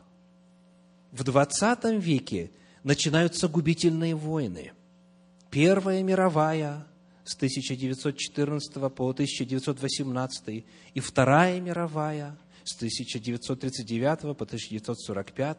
[1.12, 2.50] В XX веке
[2.84, 4.72] начинаются губительные войны.
[5.52, 6.88] Первая мировая
[7.26, 15.58] с 1914 по 1918 и Вторая мировая с 1939 по 1945,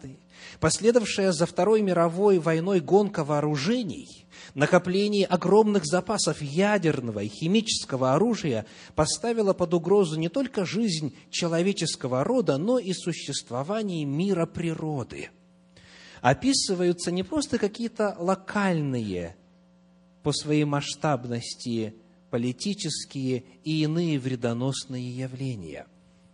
[0.60, 9.52] последовавшая за Второй мировой войной гонка вооружений, накопление огромных запасов ядерного и химического оружия поставила
[9.52, 15.30] под угрозу не только жизнь человеческого рода, но и существование мира природы.
[16.20, 19.36] Описываются не просто какие-то локальные
[20.22, 21.96] по своей масштабности
[22.30, 25.86] политические и иные вредоносные явления–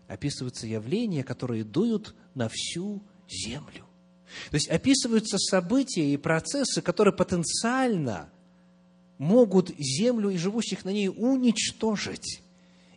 [0.08, 3.84] описываются явления, которые дуют на всю землю.
[4.50, 8.28] То есть описываются события и процессы, которые потенциально
[9.18, 12.42] могут землю и живущих на ней уничтожить.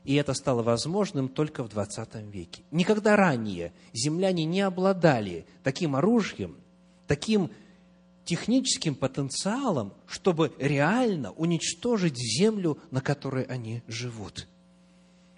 [0.04, 2.64] И это стало возможным только в 20 веке.
[2.72, 6.58] Никогда ранее земляне не обладали таким оружием,
[7.08, 7.52] таким
[8.26, 14.48] техническим потенциалом, чтобы реально уничтожить землю, на которой они живут.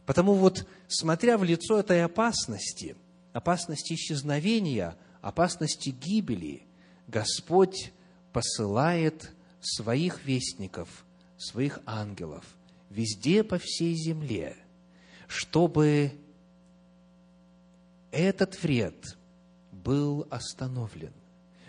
[0.06, 2.96] Потому вот, смотря в лицо этой опасности,
[3.32, 6.63] опасности исчезновения, опасности гибели,
[7.08, 7.94] Господь
[8.34, 11.06] посылает своих вестников,
[11.38, 12.46] своих ангелов
[12.89, 14.56] везде по всей земле,
[15.28, 16.12] чтобы
[18.12, 19.18] этот вред
[19.72, 21.13] был остановлен,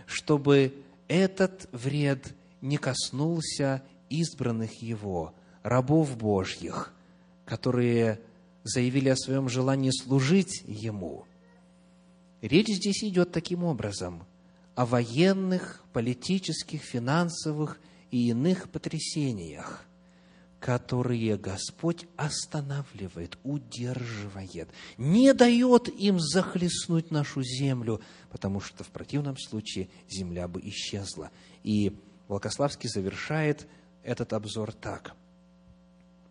[0.06, 0.74] чтобы
[1.08, 6.92] этот вред не коснулся избранных Его, рабов Божьих–
[7.44, 8.20] которые
[8.62, 11.26] заявили о своем желании служить Ему.
[12.40, 14.26] Речь здесь идет таким образом
[14.74, 17.78] о военных, политических, финансовых
[18.10, 19.84] и иных потрясениях,
[20.58, 29.88] которые Господь останавливает, удерживает, не дает им захлестнуть нашу землю, потому что в противном случае
[30.08, 31.30] земля бы исчезла.
[31.62, 31.96] И
[32.28, 33.66] Волкославский завершает
[34.02, 35.14] этот обзор так.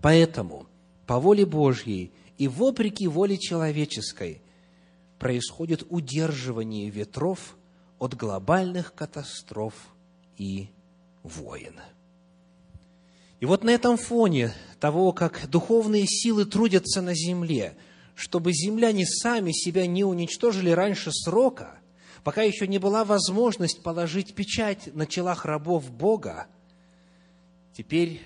[0.01, 0.67] Поэтому–
[1.05, 4.41] по воле Божьей и вопреки воле человеческой
[5.19, 7.57] происходит удерживание ветров
[7.99, 9.73] от глобальных катастроф
[10.37, 10.69] и
[11.23, 11.79] войн.
[13.39, 17.75] И вот на этом фоне того, как духовные силы трудятся на земле,
[18.15, 21.79] чтобы земляне сами себя не уничтожили раньше срока,
[22.23, 26.47] пока еще не была возможность положить печать на челах рабов Бога,
[27.75, 28.21] теперь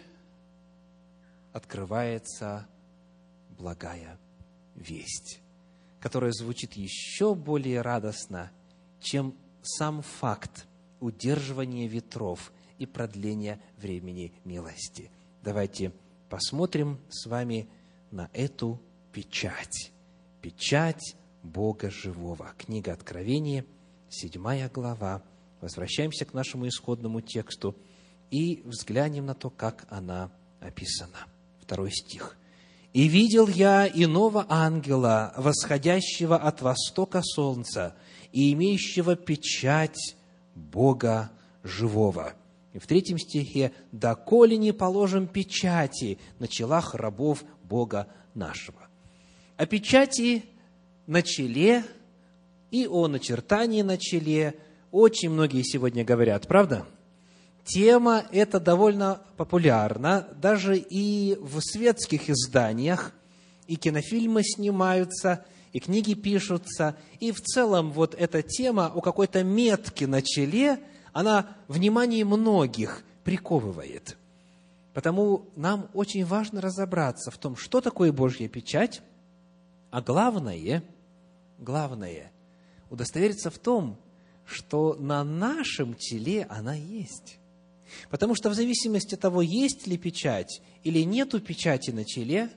[1.57, 2.67] открывается
[3.49, 4.19] благая
[4.75, 5.41] весть,
[5.99, 8.51] которая звучит еще более радостно,
[9.01, 10.67] чем сам факт
[10.99, 15.11] удерживания ветров и продления времени милости.
[15.43, 15.91] Давайте
[16.29, 17.67] посмотрим с вами
[18.11, 18.79] на эту
[19.11, 19.91] печать.
[20.41, 22.53] Печать Бога живого.
[22.57, 23.65] Книга Откровения,
[24.09, 25.23] седьмая глава.
[25.61, 27.75] Возвращаемся к нашему исходному тексту
[28.29, 31.27] и взглянем на то, как она описана.
[31.67, 32.37] Второй стих.
[32.93, 37.93] «И видел я иного ангела, восходящего от востока солнца
[38.31, 40.15] и имеющего печать
[40.55, 41.29] Бога
[41.63, 42.31] живого».
[42.71, 48.87] И в третьем стихе «Доколе не положим печати на челах рабов Бога нашего».
[49.57, 50.45] О печати
[51.05, 51.83] на челе
[52.71, 54.55] и о начертании на челе
[54.91, 56.87] очень многие сегодня говорят, правда?
[57.67, 63.13] Тема эта довольно популярна, даже и в светских изданиях,
[63.67, 70.07] и кинофильмы снимаются, и книги пишутся, и в целом вот эта тема о какой-то метке
[70.07, 70.79] на челе,
[71.11, 74.17] она внимание многих приковывает.
[74.93, 79.01] Потому нам очень важно разобраться в том, что такое Божья печать,
[79.91, 80.83] а главное,
[81.59, 82.31] главное,
[82.89, 83.99] удостовериться в том,
[84.45, 87.39] что на нашем теле она есть.
[88.09, 92.49] Потому что в зависимости от того, есть ли печать или нету печати на челе,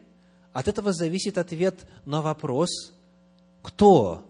[0.52, 2.92] от этого зависит ответ на вопрос,
[3.62, 4.26] кто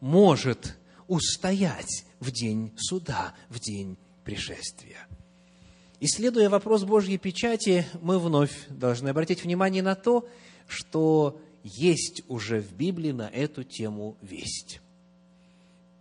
[0.00, 0.76] может
[1.08, 5.06] устоять в день суда, в день пришествия.
[5.98, 10.28] Исследуя вопрос Божьей печати, мы вновь должны обратить внимание на то,
[10.66, 14.80] что есть уже в Библии на эту тему весть.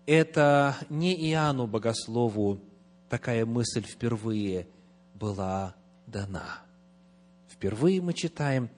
[0.05, 2.59] Это не Иоанну Богослову
[3.09, 4.67] такая мысль впервые
[5.13, 5.75] была
[6.07, 6.61] дана.
[7.49, 8.69] Впервые мы читаем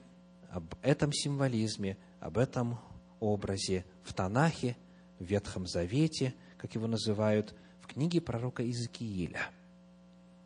[0.50, 2.78] об этом символизме, об этом
[3.20, 4.76] образе в Танахе,
[5.18, 9.50] в Ветхом Завете, как его называют, в книге пророка Иезекииля.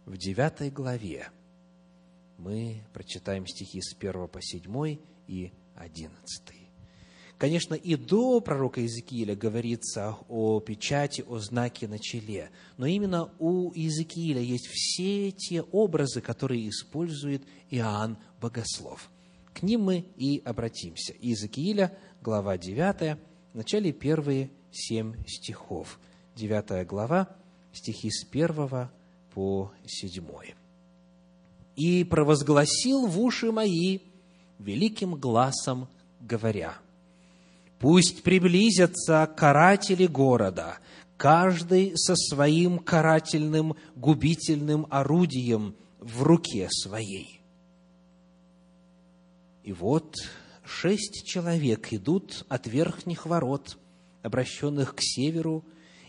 [0.07, 1.29] В девятой главе
[2.39, 6.62] мы прочитаем стихи с 1 по 7 и 11.
[7.43, 13.73] Конечно, и до пророка Иезекииля говорится о печати, о знаке на челе, но именно у
[13.73, 19.11] Иезекииля есть все те образы, которые использует Иоанн Богослов.
[19.53, 21.15] К ним мы и обратимся.
[21.19, 23.19] Иезекииля, глава 9,
[23.55, 25.99] в начале первые семь стихов.
[26.37, 27.29] 9 глава,
[27.73, 28.89] стихи с 1
[29.35, 30.25] по 7.
[31.75, 33.99] «И провозгласил в уши мои
[34.61, 35.89] великим глазом,
[36.21, 36.79] говоря,
[37.83, 40.79] Пусть приблизятся каратели города,
[41.17, 47.41] каждый со своим карательным губительным орудием в руке своей.
[49.65, 50.15] И вот
[50.65, 53.77] шесть человек идут от верхних ворот,
[54.23, 55.65] обращенных к северу,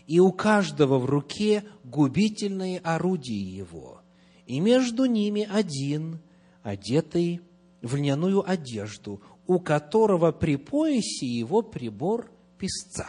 [0.06, 4.00] и у каждого в руке губительное орудие его,
[4.46, 6.20] и между ними один,
[6.62, 7.40] одетый
[7.82, 13.06] в льняную одежду, у которого при поясе его прибор песца.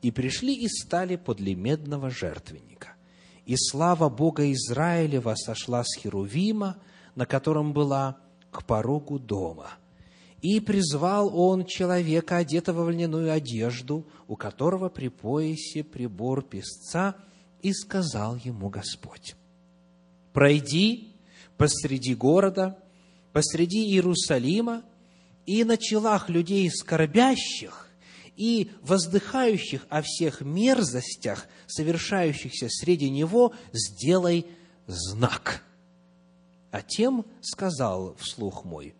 [0.00, 2.94] И пришли и стали подле медного жертвенника.
[3.46, 6.76] И слава Бога Израилева сошла с Херувима,
[7.14, 8.18] на котором была
[8.50, 9.70] к порогу дома.
[10.40, 17.16] И призвал он человека, одетого в льняную одежду, у которого при поясе прибор песца,
[17.60, 19.36] и сказал ему Господь,
[20.32, 21.14] «Пройди
[21.56, 22.76] посреди города,
[23.32, 24.82] посреди Иерусалима,
[25.46, 27.88] и на челах людей скорбящих
[28.36, 34.46] и воздыхающих о всех мерзостях, совершающихся среди него, сделай
[34.86, 35.62] знак.
[36.70, 38.94] А тем сказал вслух мой,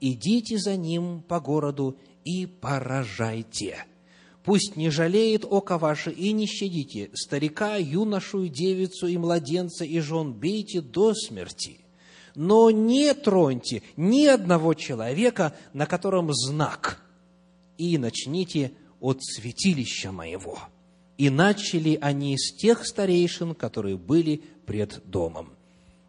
[0.00, 3.84] идите за ним по городу и поражайте.
[4.44, 10.32] Пусть не жалеет око ваше и не щадите старика, юношу, девицу и младенца и жен
[10.32, 11.80] бейте до смерти–
[12.36, 17.02] но не троньте ни одного человека, на котором знак,
[17.78, 20.58] и начните от святилища моего».
[21.18, 25.54] И начали они с тех старейшин, которые были пред домом.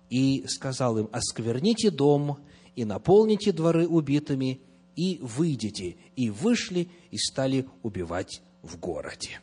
[0.09, 2.39] И сказал им, оскверните дом,
[2.75, 4.61] и наполните дворы убитыми,
[4.95, 5.95] и выйдите.
[6.15, 9.39] И вышли, и стали убивать в городе.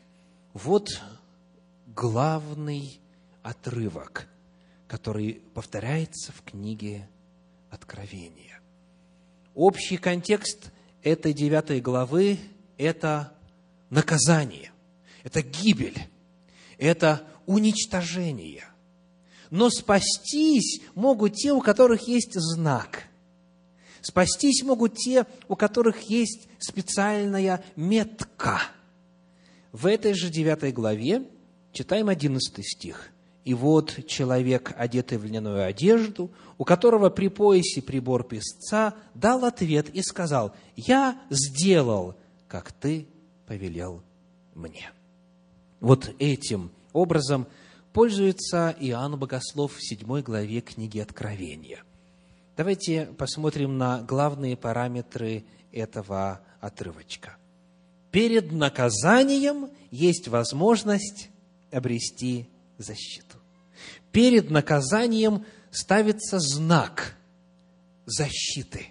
[0.52, 1.00] Вот
[1.86, 3.00] главный
[3.42, 4.28] отрывок
[4.94, 7.08] который повторяется в книге
[7.68, 8.60] Откровения.
[9.52, 10.70] Общий контекст
[11.02, 12.38] этой девятой главы–
[12.78, 13.36] это
[13.90, 14.70] наказание,
[15.24, 15.98] это гибель,
[16.78, 18.66] это уничтожение.
[19.50, 23.08] Но спастись могут те, у которых есть знак.
[24.00, 28.62] Спастись могут те, у которых есть специальная метка.
[29.72, 31.28] В этой же девятой главе
[31.72, 33.10] читаем одиннадцатый стих.
[33.44, 39.90] И вот человек, одетый в льняную одежду, у которого при поясе прибор песца, дал ответ
[39.90, 42.16] и сказал, «Я сделал,
[42.48, 43.06] как ты
[43.46, 44.02] повелел
[44.54, 44.90] мне».
[45.80, 47.46] Вот этим образом
[47.92, 51.82] пользуется Иоанн Богослов в седьмой главе книги Откровения.
[52.56, 57.36] Давайте посмотрим на главные параметры этого отрывочка.
[58.10, 61.28] Перед наказанием есть возможность
[61.70, 62.48] обрести
[62.84, 63.38] защиту.
[64.12, 67.16] Перед наказанием ставится знак
[68.06, 68.88] защиты.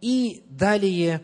[0.00, 1.22] И далее,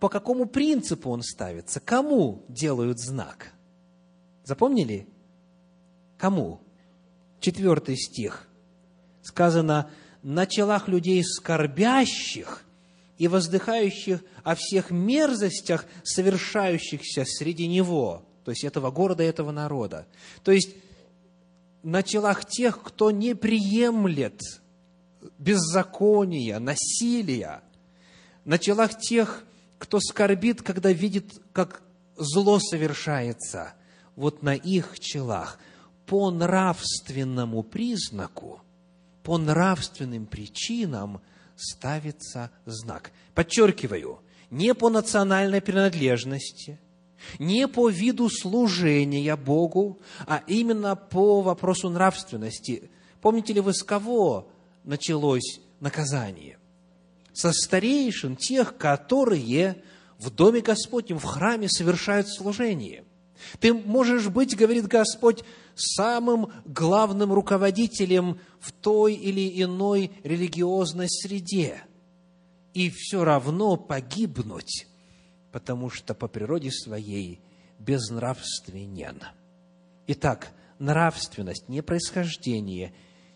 [0.00, 1.78] по какому принципу он ставится?
[1.78, 3.52] Кому делают знак?
[4.44, 5.06] Запомнили?
[6.18, 6.64] Кому?
[7.44, 8.48] четвертый стих,
[9.22, 9.90] сказано,
[10.22, 12.64] на челах людей скорбящих
[13.18, 20.06] и воздыхающих о всех мерзостях, совершающихся среди него, то есть этого города этого народа.
[20.42, 20.74] То есть
[21.82, 24.40] на телах тех, кто не приемлет
[25.38, 27.62] беззакония, насилия,
[28.44, 29.44] на телах тех,
[29.78, 31.82] кто скорбит, когда видит, как
[32.16, 33.74] зло совершается,
[34.16, 35.58] вот на их челах
[36.06, 38.60] по нравственному признаку,
[39.22, 41.20] по нравственным причинам
[41.56, 43.10] ставится знак.
[43.34, 44.20] Подчеркиваю,
[44.50, 46.78] не по национальной принадлежности,
[47.38, 52.90] не по виду служения Богу, а именно по вопросу нравственности.
[53.20, 54.48] Помните ли вы, с кого
[54.84, 56.58] началось наказание?
[57.32, 59.82] Со старейшин, тех, которые
[60.18, 63.04] в Доме Господнем, в храме совершают служение.
[63.60, 65.42] Ты можешь быть, говорит Господь,
[65.74, 71.82] самым главным руководителем в той или иной религиозной среде
[72.74, 74.86] и все равно погибнуть
[75.54, 77.40] потому что по природе своей
[77.78, 79.22] безнравственен.
[80.08, 82.92] Итак, нравственность, не происхождение,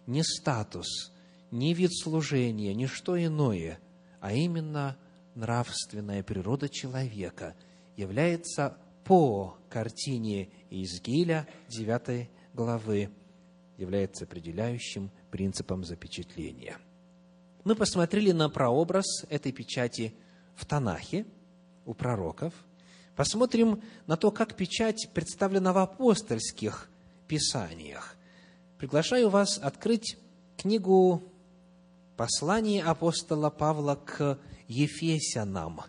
[0.09, 1.13] не статус,
[1.53, 3.79] не вид служения, не что иное,
[4.19, 4.97] а именно
[5.37, 7.55] нравственная природа человека
[7.97, 13.11] является по картине Изгиля 9 главы,
[13.77, 16.79] является определяющим принципом запечатления.
[17.63, 20.15] Мы посмотрели на прообраз этой печати
[20.57, 21.25] в Танахе–
[21.89, 22.53] у пророков,
[23.17, 26.91] посмотрим на то, как печать представлена в апостольских
[27.27, 28.15] писаниях.
[28.77, 30.19] Приглашаю вас открыть
[30.59, 31.23] книгу
[32.19, 35.81] послания апостола Павла к Ефесянам.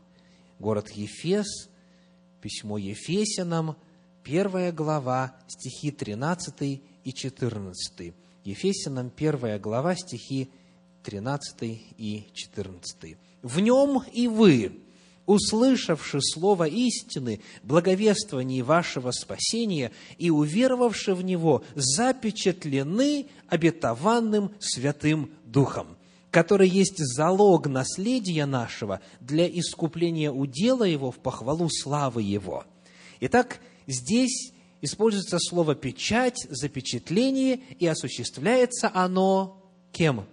[0.57, 1.69] Город Ефес,
[2.39, 3.75] письмо Ефесянам,
[4.23, 8.13] первая глава, стихи 13 и 14.
[8.45, 10.49] Ефесянам, первая глава, стихи
[11.03, 11.61] 13
[11.97, 13.17] и 14.
[13.41, 14.81] «В нем и вы,
[15.29, 25.97] услышавши слово истины, благовествование вашего спасения и уверовавши в него, запечатлены обетованным Святым Духом,
[26.31, 32.65] который есть залог наследия нашего для искупления удела его в похвалу славы его.
[33.19, 34.51] Итак, здесь
[34.81, 40.25] используется слово «печать», «запечатление», и осуществляется оно кем?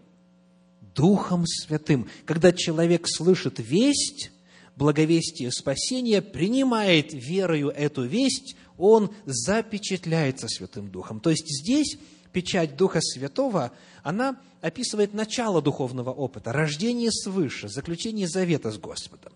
[0.94, 2.08] Духом Святым.
[2.24, 4.30] Когда человек слышит весть,
[4.76, 11.20] благовестие спасения, принимает верою эту весть, он запечатляется Святым Духом.
[11.20, 11.98] То есть здесь
[12.32, 13.72] печать Духа Святого,
[14.02, 19.32] она описывает начало духовного опыта, рождение свыше, заключение завета с Господом.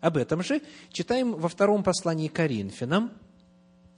[0.00, 0.62] Об этом же
[0.92, 3.10] читаем во втором послании Коринфянам,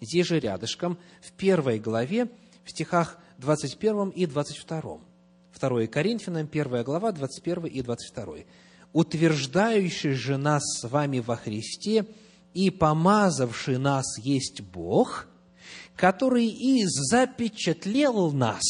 [0.01, 2.28] здесь же рядышком, в первой главе,
[2.64, 4.99] в стихах 21 и 22.
[5.61, 8.36] 2 Коринфянам, первая глава, 21 и 22
[8.93, 12.07] утверждающий же нас с вами во Христе
[12.55, 15.28] и помазавший нас есть Бог,
[15.97, 18.62] который и запечатлел нас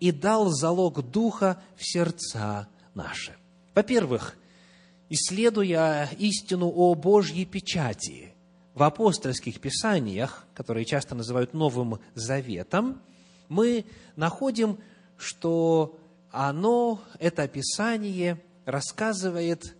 [0.00, 3.34] и дал залог Духа в сердца наши.
[3.74, 4.36] Во-первых,
[5.08, 8.34] исследуя истину о Божьей печати
[8.74, 13.00] в апостольских писаниях, которые часто называют Новым Заветом,
[13.48, 13.84] мы
[14.16, 14.78] находим,
[15.16, 15.98] что
[16.30, 19.76] оно, это описание– рассказывает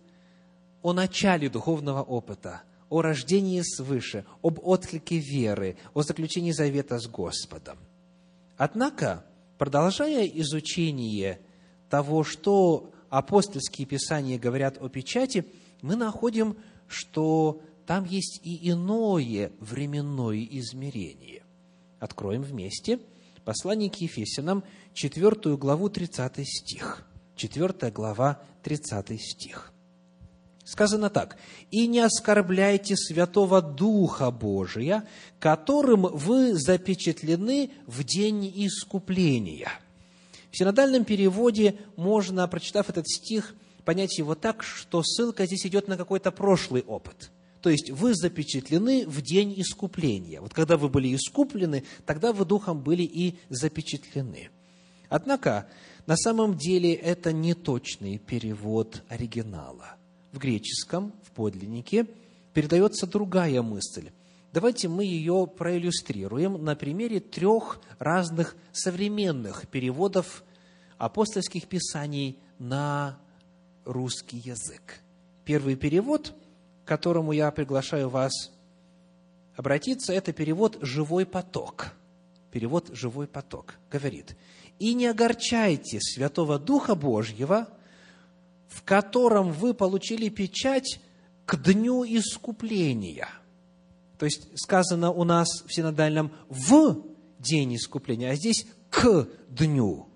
[0.81, 7.77] о начале духовного опыта, о рождении свыше, об отклике веры, о заключении завета с Господом.
[8.57, 9.25] Однако,
[9.57, 11.39] продолжая изучение
[11.89, 15.45] того, что апостольские писания говорят о печати,
[15.81, 16.57] мы находим,
[16.87, 21.43] что там есть и иное временное измерение.
[21.99, 22.99] Откроем вместе
[23.43, 24.63] послание к Ефесянам,
[24.93, 27.07] 4 главу, 30 стих.
[27.35, 29.71] 4 глава, 30 стих.
[30.63, 31.37] Сказано так,
[31.69, 35.07] «И не оскорбляйте Святого Духа Божия,
[35.39, 39.69] которым вы запечатлены в день искупления».
[40.49, 45.97] В синодальном переводе можно, прочитав этот стих, понять его так, что ссылка здесь идет на
[45.97, 47.29] какой-то прошлый опыт.
[47.61, 50.41] То есть вы запечатлены в день искупления.
[50.41, 54.49] Вот когда вы были искуплены, тогда вы Духом были и запечатлены.
[55.09, 55.67] Однако,
[56.05, 59.95] на самом деле это не точный перевод оригинала.
[60.31, 62.05] В греческом, в подлиннике,
[62.53, 64.11] передается другая мысль.
[64.53, 70.43] Давайте мы ее проиллюстрируем на примере трех разных современных переводов
[70.97, 73.17] апостольских писаний на
[73.83, 75.01] русский язык.
[75.43, 76.33] Первый перевод,
[76.83, 78.51] к которому я приглашаю вас
[79.55, 81.93] обратиться, это перевод «живой поток».
[82.51, 84.37] Перевод «живой поток» говорит–
[84.79, 87.69] и не огорчайте Святого Духа Божьего,
[88.67, 90.99] в котором вы получили печать
[91.45, 93.29] к дню искупления.
[94.17, 97.03] То есть сказано у нас в синодальном «в
[97.39, 100.07] день искупления», а здесь «к дню».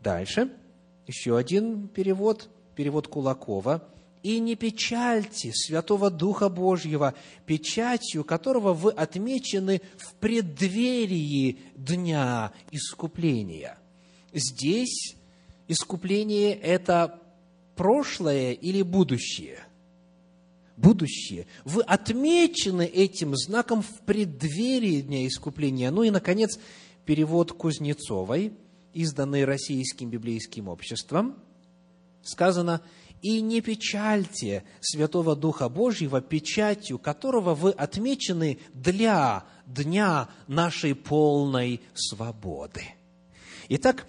[0.00, 0.52] Дальше,
[1.06, 3.88] еще один перевод, перевод Кулакова.
[4.24, 7.14] «И не печальте Святого Духа Божьего,
[7.46, 13.78] печатью которого вы отмечены в преддверии Дня Искупления».
[14.34, 15.14] Здесь
[15.68, 17.20] искупление– это
[17.76, 19.60] прошлое или будущее?
[20.76, 21.46] Будущее.
[21.64, 25.92] Вы отмечены этим знаком в преддверии Дня Искупления.
[25.92, 26.58] Ну и, наконец,
[27.04, 28.52] перевод Кузнецовой,
[28.92, 31.36] изданный Российским библейским обществом,
[32.22, 32.80] сказано
[33.24, 42.82] «И не печальте Святого Духа Божьего, печатью которого вы отмечены для дня нашей полной свободы».
[43.70, 44.06] Итак,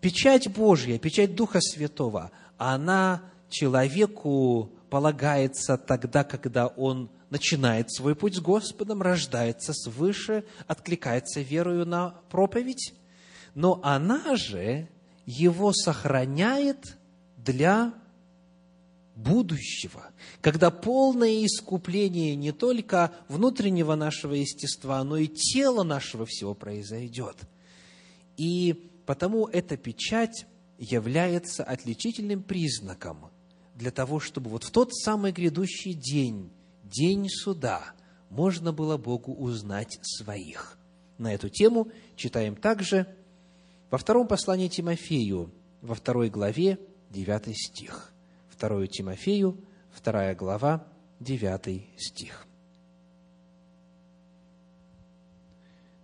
[0.00, 2.30] печать Божья, печать Духа Святого–
[2.62, 11.86] она человеку полагается тогда, когда он начинает свой путь с Господом, рождается свыше, откликается верою
[11.86, 12.94] на проповедь,
[13.54, 14.88] но она же
[15.26, 16.96] его сохраняет
[17.36, 17.94] для
[19.14, 20.10] будущего,
[20.40, 27.36] когда полное искупление не только внутреннего нашего естества, но и тела нашего всего произойдет.
[28.36, 30.46] И потому эта печать
[30.78, 33.30] является отличительным признаком
[33.74, 36.50] для того, чтобы вот в тот самый грядущий день,
[36.84, 37.94] день суда,
[38.30, 40.78] можно было Богу узнать своих.
[41.18, 43.06] На эту тему читаем также
[43.90, 45.52] во втором послании Тимофею,
[45.82, 46.78] во второй главе,
[47.10, 48.11] 9 стих.
[48.62, 49.58] 2 Тимофею,
[49.90, 50.86] вторая глава,
[51.20, 52.46] 9 стих.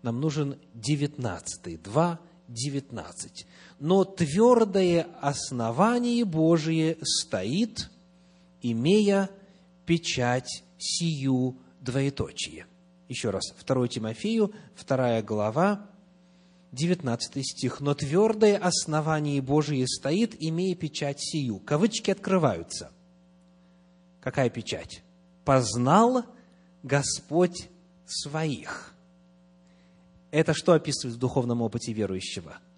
[0.02, 3.46] Нам нужен 19, 2, 19
[3.78, 7.90] но твердое основание Божие стоит,
[8.60, 9.30] имея
[9.86, 12.66] печать сию двоеточие.
[13.08, 14.52] Еще раз, 2 Тимофею,
[14.84, 15.86] 2 глава,
[16.72, 17.80] 19 стих.
[17.80, 21.58] «Но твердое основание Божие стоит, имея печать сию».
[21.58, 22.90] Кавычки открываются.
[24.20, 25.02] Какая печать?
[25.44, 26.24] «Познал
[26.82, 27.68] Господь
[28.06, 28.92] своих».
[30.30, 32.58] Это что описывает в духовном опыте верующего–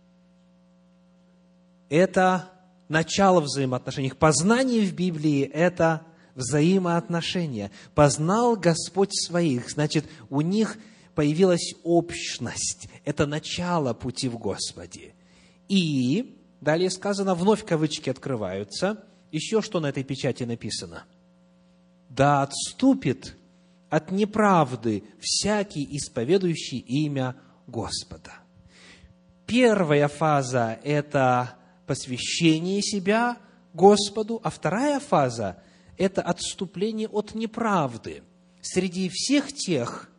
[1.91, 2.49] это
[2.88, 4.12] начало взаимоотношений.
[4.18, 6.03] Познание в Библии– это
[6.36, 7.70] взаимоотношения.
[7.95, 10.78] Познал Господь своих, значит, у них
[11.15, 12.89] появилась общность.
[13.05, 15.15] Это начало пути в Господе.
[15.69, 19.05] И, далее сказано, вновь кавычки открываются.
[19.31, 21.05] Еще что на этой печати написано?
[22.09, 23.37] Да отступит
[23.89, 27.37] от неправды всякий исповедующий имя
[27.67, 28.33] Господа.
[29.47, 31.57] Первая фаза– это
[31.87, 33.37] посвящение себя
[33.75, 35.63] Господу, а вторая фаза–
[35.99, 38.23] это отступление от неправды
[38.61, 40.10] среди всех тех,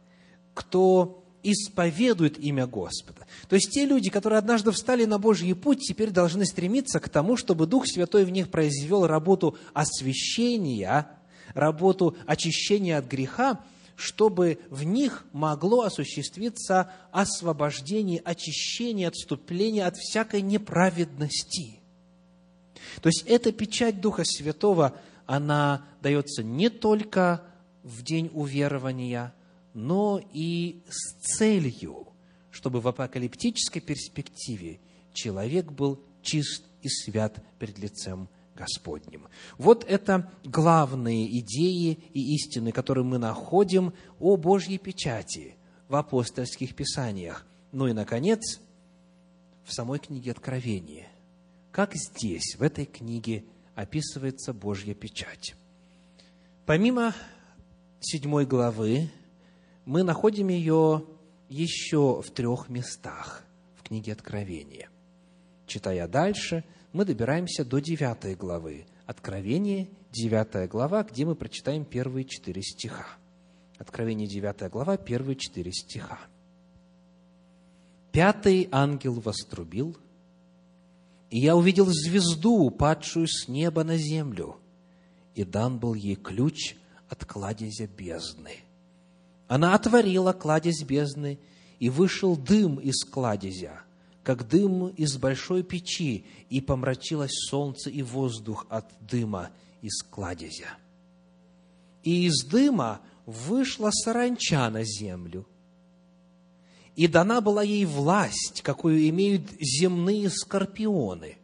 [0.54, 3.26] кто исповедует имя Господа.
[3.50, 7.38] То есть те люди, которые однажды встали на Божий путь, теперь должны стремиться к тому,
[7.38, 11.08] чтобы Дух Святой в них произвел работу освящения,
[11.54, 13.60] работу очищения от греха,
[13.96, 21.80] чтобы в них могло осуществиться освобождение, очищение, отступление от всякой неправедности.
[23.02, 24.96] То есть эта печать Духа Святого,
[25.26, 27.44] она дается не только
[27.84, 29.34] в день уверования,
[29.74, 32.08] но и с целью,
[32.52, 34.80] чтобы в апокалиптической перспективе
[35.14, 39.28] человек был чист и свят перед лицем Господним.
[39.58, 45.56] Вот это главные идеи и истины, которые мы находим о Божьей печати
[45.88, 47.46] в апостольских писаниях.
[47.72, 48.60] Ну и, наконец,
[49.64, 51.08] в самой книге Откровения.
[51.72, 53.46] Как здесь, в этой книге,
[53.76, 55.56] описывается Божья печать.
[56.66, 57.16] Помимо
[58.02, 59.10] седьмой главы,
[59.86, 61.06] мы находим ее
[61.50, 63.44] еще в трех местах
[63.76, 64.90] в книге Откровения.
[65.66, 66.64] Читая дальше–
[66.94, 68.86] мы добираемся до 9 главы.
[69.06, 73.06] Откровение, 9 глава, где мы прочитаем первые четыре стиха.
[73.78, 76.20] Откровение, 9 глава, первые четыре стиха.
[78.12, 79.98] Пятый ангел вострубил,
[81.30, 84.58] и я увидел звезду, упадшую с неба на землю,
[85.34, 86.76] и дан был ей ключ
[87.08, 88.52] от кладезя бездны.
[89.52, 91.38] Она отворила кладезь бездны,
[91.78, 93.82] и вышел дым из кладезя–
[94.24, 99.50] как дым из большой печи, и помрачилось солнце и воздух от дыма
[99.82, 100.78] из кладезя.
[102.04, 105.46] И из дыма вышла саранча на землю,
[106.96, 111.38] и дана была ей власть, какую имеют земные скорпионы.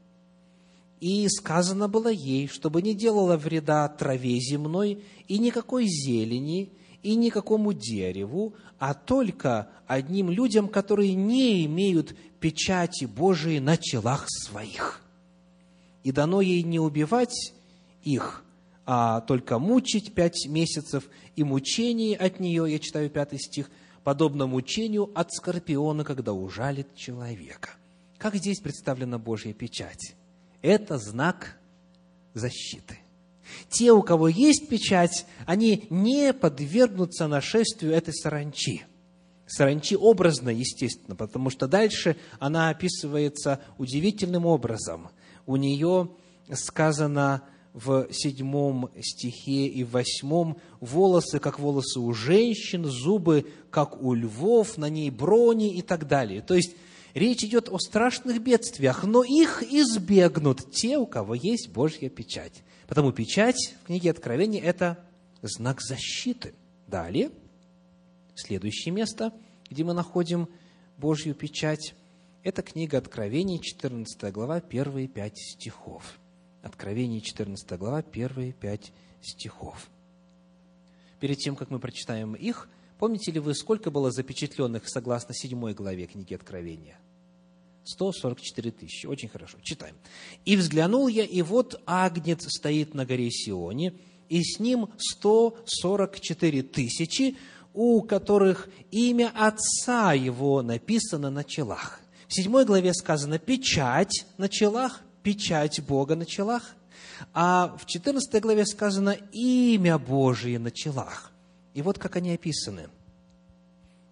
[1.02, 6.72] И сказано было ей, чтобы не делала вреда траве земной и никакой зелени,
[7.08, 15.02] и никакому дереву, а только одним людям, которые не имеют печати Божией на челах своих.
[16.04, 17.54] И дано ей не убивать
[18.04, 18.44] их,
[18.86, 23.72] а только мучить пять месяцев, и мучение от нее, я читаю пятый стих,
[24.04, 27.70] подобно мучению от скорпиона, когда ужалит человека.
[28.18, 30.14] Как здесь представлена Божья печать?
[30.62, 31.58] Это знак
[32.34, 33.00] защиты.
[33.70, 38.84] Те, у кого есть печать, они не подвергнутся нашествию этой саранчи.
[39.48, 45.10] Саранчи образно, естественно, потому что дальше она описывается удивительным образом.
[45.46, 46.10] У нее
[46.52, 47.44] сказано
[47.74, 54.78] в седьмом стихе и в восьмом волосы, как волосы у женщин, зубы, как у львов,
[54.78, 56.42] на ней брони и так далее.
[56.42, 56.76] То есть,
[57.14, 62.64] речь идет о страшных бедствиях, но их избегнут те, у кого есть Божья печать.
[62.88, 64.98] Потому печать в книге Откровения– это
[65.42, 66.54] знак защиты.
[66.88, 67.32] Далее,
[68.34, 69.34] следующее место,
[69.70, 70.48] где мы находим
[70.98, 71.96] Божью печать,
[72.44, 76.18] это книга Откровений, 14 глава, первые пять стихов.
[76.64, 79.90] Откровение, 14 глава, первые пять стихов.
[81.20, 82.70] Перед тем, как мы прочитаем их,
[83.00, 86.98] помните ли вы, сколько было запечатленных согласно седьмой главе книги Откровения?
[87.88, 89.06] 144 тысячи.
[89.08, 89.58] Очень хорошо.
[89.62, 89.96] Читаем.
[90.46, 93.94] «И взглянул я, и вот Агнец стоит на горе Сионе,
[94.30, 97.38] и с ним 144 тысячи,
[97.74, 102.02] у которых имя Отца Его написано на челах».
[102.28, 106.76] В седьмой главе сказано «печать на челах», «печать Бога на челах»,
[107.34, 111.32] а в 14 главе сказано «имя Божие на челах».
[111.74, 112.90] И вот как они описаны.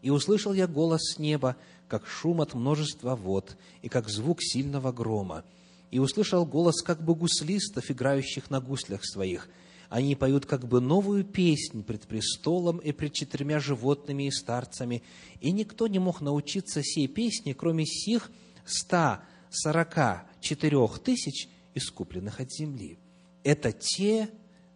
[0.01, 1.57] «И услышал я голос с неба,
[1.87, 5.43] как шум от множества вод, и как звук сильного грома.
[5.91, 9.49] И услышал голос как бы гуслистов, играющих на гуслях своих.
[9.89, 15.03] Они поют как бы новую песнь пред престолом и пред четырьмя животными и старцами.
[15.41, 18.31] И никто не мог научиться сей песни, кроме сих
[18.65, 22.97] ста сорока четырех тысяч, искупленных от земли.
[23.43, 24.29] Это те,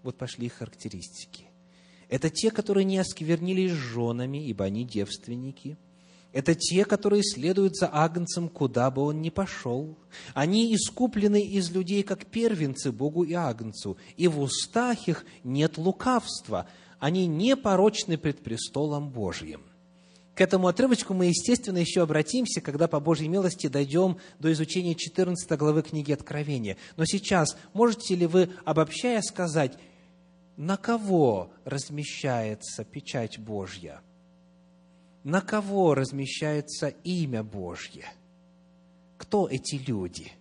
[0.04, 1.48] вот пошли их характеристики,
[2.08, 5.78] это те, которые не осквернились женами, ибо они девственники–
[6.32, 9.98] это те, которые следуют за Агнцем, куда бы он ни пошел.
[10.36, 16.68] Они искуплены из людей, как первенцы Богу и Агнцу, и в устах их нет лукавства.
[17.00, 19.62] Они непорочны пред престолом Божьим.
[20.36, 25.52] К этому отрывочку мы, естественно, еще обратимся, когда по Божьей милости дойдем до изучения 14
[25.58, 26.78] главы книги Откровения.
[26.96, 29.78] Но сейчас можете ли вы, обобщая, сказать,
[30.56, 34.02] на кого размещается печать Божья–
[35.24, 38.06] на кого размещается имя Божье?
[39.18, 40.32] Кто эти люди?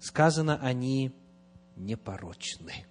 [0.00, 1.12] Сказано, они
[1.76, 2.86] непорочны.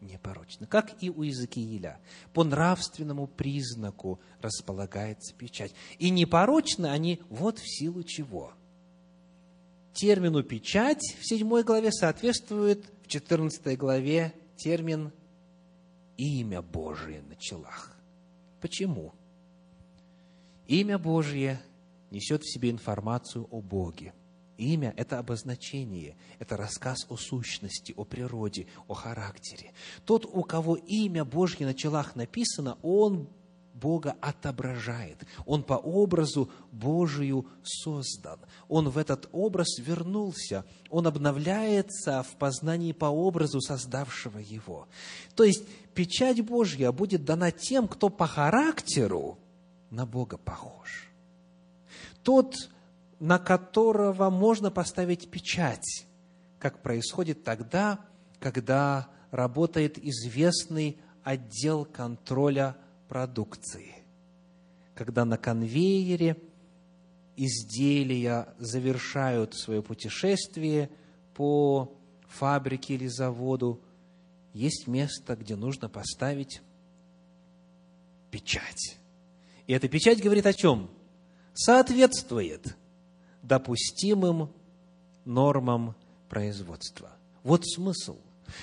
[0.00, 0.66] Непорочны.
[0.66, 1.98] Как и у Иезекииля.
[2.32, 5.74] По нравственному признаку располагается печать.
[5.98, 8.52] И непорочны они вот в силу чего?
[9.92, 15.10] Термину «печать» в 7 главе соответствует в 14 главе термин
[16.18, 17.96] «имя Божие на челах».
[18.60, 19.14] Почему?
[20.68, 21.60] Имя Божье
[22.10, 24.12] несет в себе информацию о Боге.
[24.56, 29.72] Имя– это обозначение, это рассказ о сущности, о природе, о характере.
[30.04, 33.28] Тот, у кого имя Божье на челах написано, он
[33.74, 35.26] Бога отображает.
[35.44, 38.40] Он по образу Божию создан.
[38.68, 40.64] Он в этот образ вернулся.
[40.88, 44.88] Он обновляется в познании по образу создавшего его.
[45.34, 45.64] То есть,
[45.94, 49.38] печать Божья будет дана тем, кто по характеру
[49.90, 51.08] на Бога похож.
[52.22, 52.70] Тот,
[53.20, 56.06] на которого можно поставить печать,
[56.58, 58.00] как происходит тогда,
[58.40, 62.76] когда работает известный отдел контроля
[63.08, 63.94] продукции.
[64.94, 66.36] Когда на конвейере
[67.36, 70.90] изделия завершают свое путешествие
[71.34, 71.92] по
[72.28, 73.80] фабрике или заводу,
[74.52, 76.62] есть место, где нужно поставить
[78.30, 78.98] печать.
[79.66, 80.90] И эта печать говорит о чем?
[81.54, 82.76] Соответствует
[83.42, 84.50] допустимым
[85.24, 85.94] нормам
[86.28, 87.10] производства.
[87.42, 88.16] Вот смысл.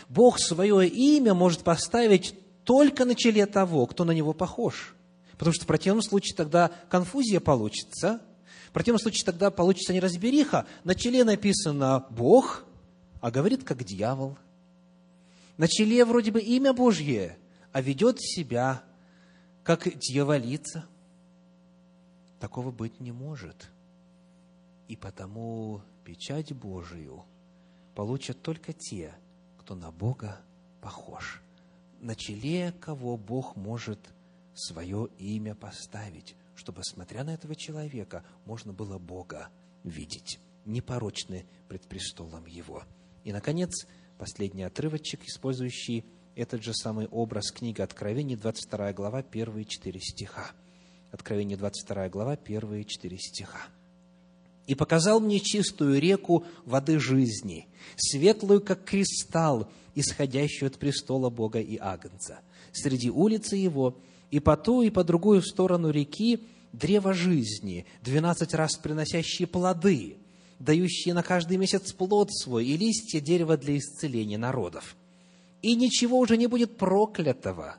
[0.09, 4.95] Бог свое имя может поставить только на челе того, кто на него похож.
[5.37, 8.21] Потому что в противном случае тогда конфузия получится.
[8.69, 10.65] В противном случае тогда получится неразбериха.
[10.83, 12.65] На челе написано «Бог»,
[13.21, 14.37] а говорит как дьявол.
[15.57, 17.37] На челе вроде бы имя Божье,
[17.71, 18.83] а ведет себя
[19.63, 20.85] как дьяволица.
[22.43, 23.71] Такого быть не может.
[24.89, 27.23] И потому печать Божию
[27.95, 29.15] получат только те,
[29.57, 30.41] кто на Бога
[30.81, 31.41] похож,
[32.01, 34.09] на челе кого Бог может
[34.53, 39.47] свое имя поставить, чтобы, смотря на этого человека, можно было Бога
[39.85, 42.83] видеть, непорочны пред престолом Его.
[43.23, 43.87] И, наконец,
[44.17, 46.03] последний отрывочек, использующий
[46.35, 50.51] этот же самый образ книги Откровений, 22 глава, первые четыре стиха.
[51.13, 53.61] Откровение, 22 глава, первые четыре стиха.
[54.65, 61.77] «И показал мне чистую реку воды жизни, светлую, как кристалл, исходящую от престола Бога и
[61.77, 62.39] Агнца.
[62.71, 63.95] Среди улицы его
[64.31, 66.39] и по ту, и по другую сторону реки
[66.71, 70.17] древо жизни, двенадцать раз приносящие плоды,
[70.57, 74.95] дающие на каждый месяц плод свой, и листья дерева для исцеления народов.
[75.61, 77.77] И ничего уже не будет проклятого,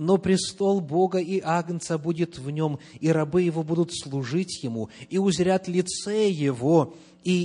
[0.00, 5.18] но престол Бога и Агнца будет в нем, и рабы его будут служить ему, и
[5.18, 7.44] узрят лице его, и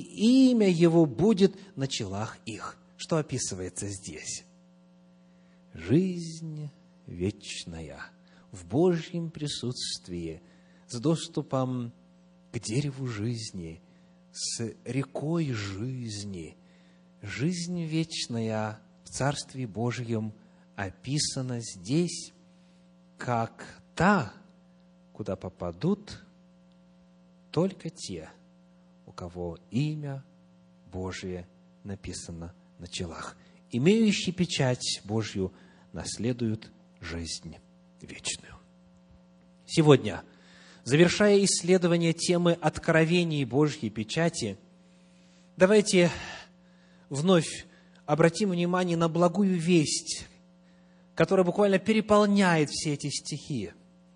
[0.49, 2.77] имя его будет на челах их.
[2.95, 4.45] Что описывается здесь?
[5.73, 6.69] Жизнь
[7.07, 7.99] вечная
[8.53, 10.41] в Божьем присутствии,
[10.87, 11.91] с доступом
[12.53, 13.81] к дереву жизни,
[14.31, 16.55] с рекой жизни.
[17.21, 20.31] Жизнь вечная в Царстве Божьем
[20.77, 22.31] описана здесь
[23.17, 24.33] как та,
[25.13, 26.21] куда попадут
[27.51, 28.29] только те,
[29.05, 30.23] у кого имя
[30.91, 31.47] Божие
[31.83, 33.37] написано на челах.
[33.71, 35.53] Имеющие печать Божью
[35.93, 37.57] наследуют жизнь
[38.01, 38.55] вечную.
[39.65, 40.23] Сегодня,
[40.83, 44.57] завершая исследование темы откровений Божьей печати,
[45.57, 46.11] давайте
[47.09, 47.65] вновь
[48.05, 50.27] обратим внимание на благую весть,
[51.15, 53.71] которая буквально переполняет все эти стихи.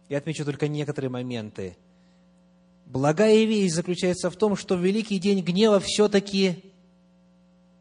[0.10, 1.78] Я отмечу только некоторые моменты.
[2.86, 6.64] Благая весть заключается в том, что в великий день гнева все-таки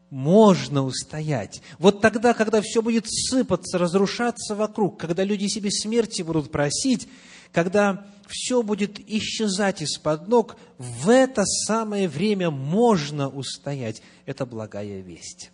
[0.09, 1.61] можно устоять.
[1.77, 7.07] Вот тогда, когда все будет сыпаться, разрушаться вокруг, когда люди себе смерти будут просить,
[7.51, 14.01] когда все будет исчезать из-под ног, в это самое время можно устоять.
[14.25, 15.51] Это благая весть.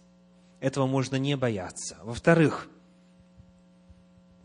[0.59, 1.97] Этого можно не бояться.
[2.03, 2.70] Во-вторых,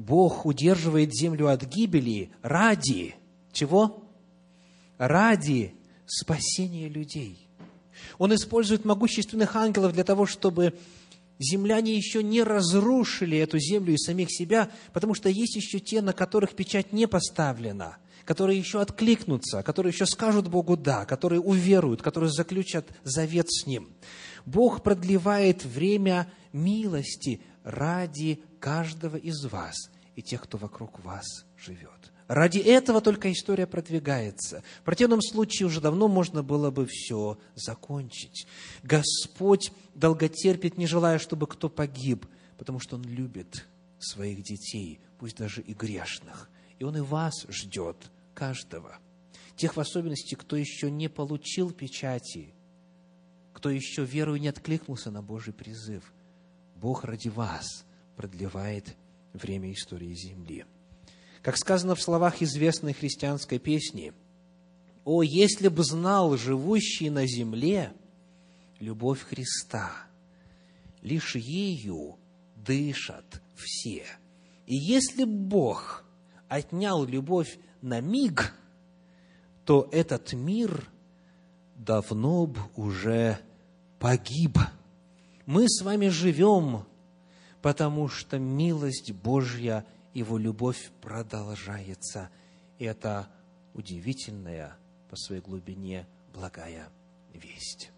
[0.01, 3.17] Бог удерживает землю от гибели ради
[3.53, 4.03] чего?
[4.97, 5.75] Ради
[6.07, 7.51] спасения людей.
[8.17, 10.73] Он использует могущественных ангелов для того, чтобы
[11.39, 16.15] земляне еще не разрушили эту землю и самих себя, потому что есть еще те, на
[16.15, 22.31] которых печать не поставлена, которые еще откликнутся, которые еще скажут Богу «да», которые уверуют, которые
[22.31, 23.91] заключат завет с Ним.
[24.47, 32.13] Бог продлевает время милости ради каждого из вас и тех, кто вокруг вас живет.
[32.29, 34.63] Ради этого только история продвигается.
[34.83, 38.47] В противном случае уже давно можно было бы все закончить.
[38.85, 43.67] Господь долготерпит, не желая, чтобы кто погиб, потому что Он любит
[43.99, 46.49] своих детей, пусть даже и грешных.
[46.79, 47.97] И Он и вас ждет,
[48.33, 48.99] каждого.
[49.57, 52.55] Тех в особенности, кто еще не получил печати,
[53.53, 56.13] кто еще верою не откликнулся на Божий призыв.
[56.81, 57.85] Бог ради вас
[58.17, 58.97] продлевает
[59.35, 60.65] время истории Земли.
[61.43, 64.15] Как сказано в словах известной христианской песни,
[65.05, 67.93] «О, если бы знал живущий на земле
[68.79, 69.93] любовь Христа,
[71.03, 72.19] лишь ею
[72.57, 74.05] дышат все.
[74.67, 76.05] И если Бог
[76.49, 78.55] отнял любовь на миг,
[79.65, 80.91] то этот мир
[81.77, 83.39] давно бы уже
[83.99, 84.59] погиб.
[85.51, 86.87] Мы с вами живем,
[87.61, 89.85] потому что милость Божья–
[90.15, 92.31] его любовь продолжается.
[92.79, 93.29] И это
[93.75, 94.79] удивительная
[95.09, 96.89] по своей глубине благая
[97.35, 97.91] весть.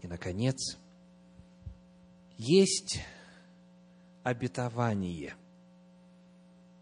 [0.00, 0.78] И, наконец,
[2.38, 3.00] есть
[4.22, 5.34] обетование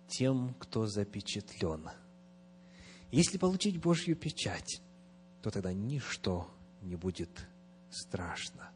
[0.06, 1.90] тем, кто запечатлен.
[3.10, 4.80] Если получить Божью печать,
[5.42, 6.48] то тогда ничто
[6.82, 7.48] не будет
[7.90, 8.70] страшно.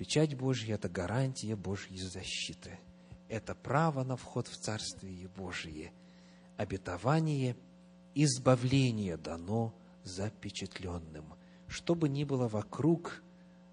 [0.00, 2.78] Печать Божья– это гарантия Божьей защиты–
[3.28, 5.92] это право на вход в Царствие Божие.
[6.56, 7.54] Обетование
[8.14, 11.34] избавление дано запечатленным.
[11.66, 13.22] Что бы ни было вокруг,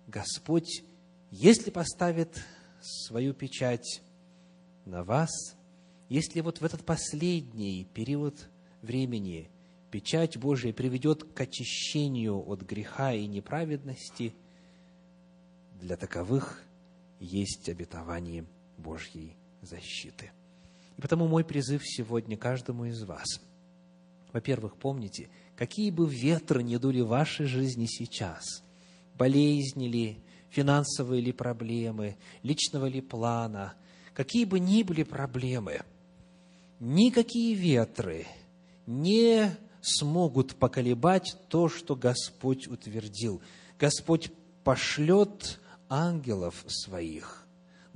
[0.08, 0.84] Господь,
[1.32, 2.44] если поставит
[2.82, 4.02] свою печать
[4.84, 5.32] на вас,
[6.10, 8.50] если вот в этот последний период
[8.82, 9.50] времени
[9.92, 14.36] печать Божия приведет к очищению от греха и неправедности,
[15.80, 16.64] для таковых
[17.20, 18.46] есть обетование
[18.78, 20.32] Божьей защиты.
[20.98, 23.42] И потому мой призыв сегодня каждому из вас
[24.34, 28.64] Во-первых, помните, какие бы ветры ни дули в вашей жизни сейчас,
[29.16, 30.18] болезни ли,
[30.50, 33.74] финансовые ли проблемы, личного ли плана,
[34.14, 35.82] какие бы ни были проблемы,
[36.80, 38.28] никакие ветры
[38.86, 43.42] не смогут поколебать то, что Господь утвердил.
[43.80, 44.32] Господь
[44.64, 45.60] пошлет
[45.90, 47.48] ангелов своих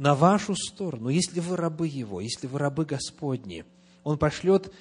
[0.02, 3.66] на вашу сторону, если вы рабы Его, если вы рабы Господни.
[4.04, 4.74] Он пошлет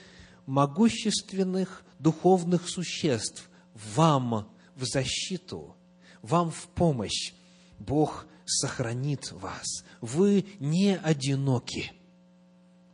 [0.47, 3.51] могущественных духовных существ
[3.95, 5.77] вам в защиту,
[6.23, 7.35] вам в помощь.
[7.79, 9.85] Бог сохранит вас.
[10.01, 11.93] Вы не одиноки.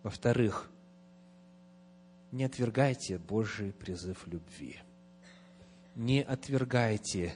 [0.02, 0.68] Во-вторых,
[2.32, 4.80] не отвергайте Божий призыв любви.
[5.94, 7.34] Не отвергайте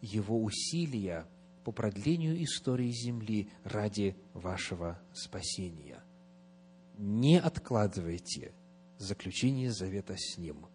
[0.00, 1.26] Его усилия
[1.64, 6.02] по продлению истории Земли ради вашего спасения.
[6.96, 8.52] Не откладывайте
[8.98, 10.66] заключение завета с Ним,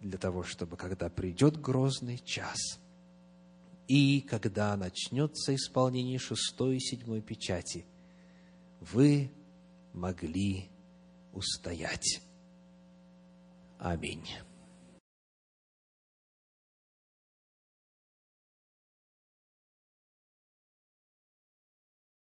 [0.00, 2.80] для того, чтобы, когда придет грозный час,
[3.88, 7.84] и когда начнется исполнение шестой и седьмой печати,
[8.80, 9.30] вы
[9.92, 10.70] могли
[11.32, 12.20] устоять.
[13.78, 14.26] Аминь.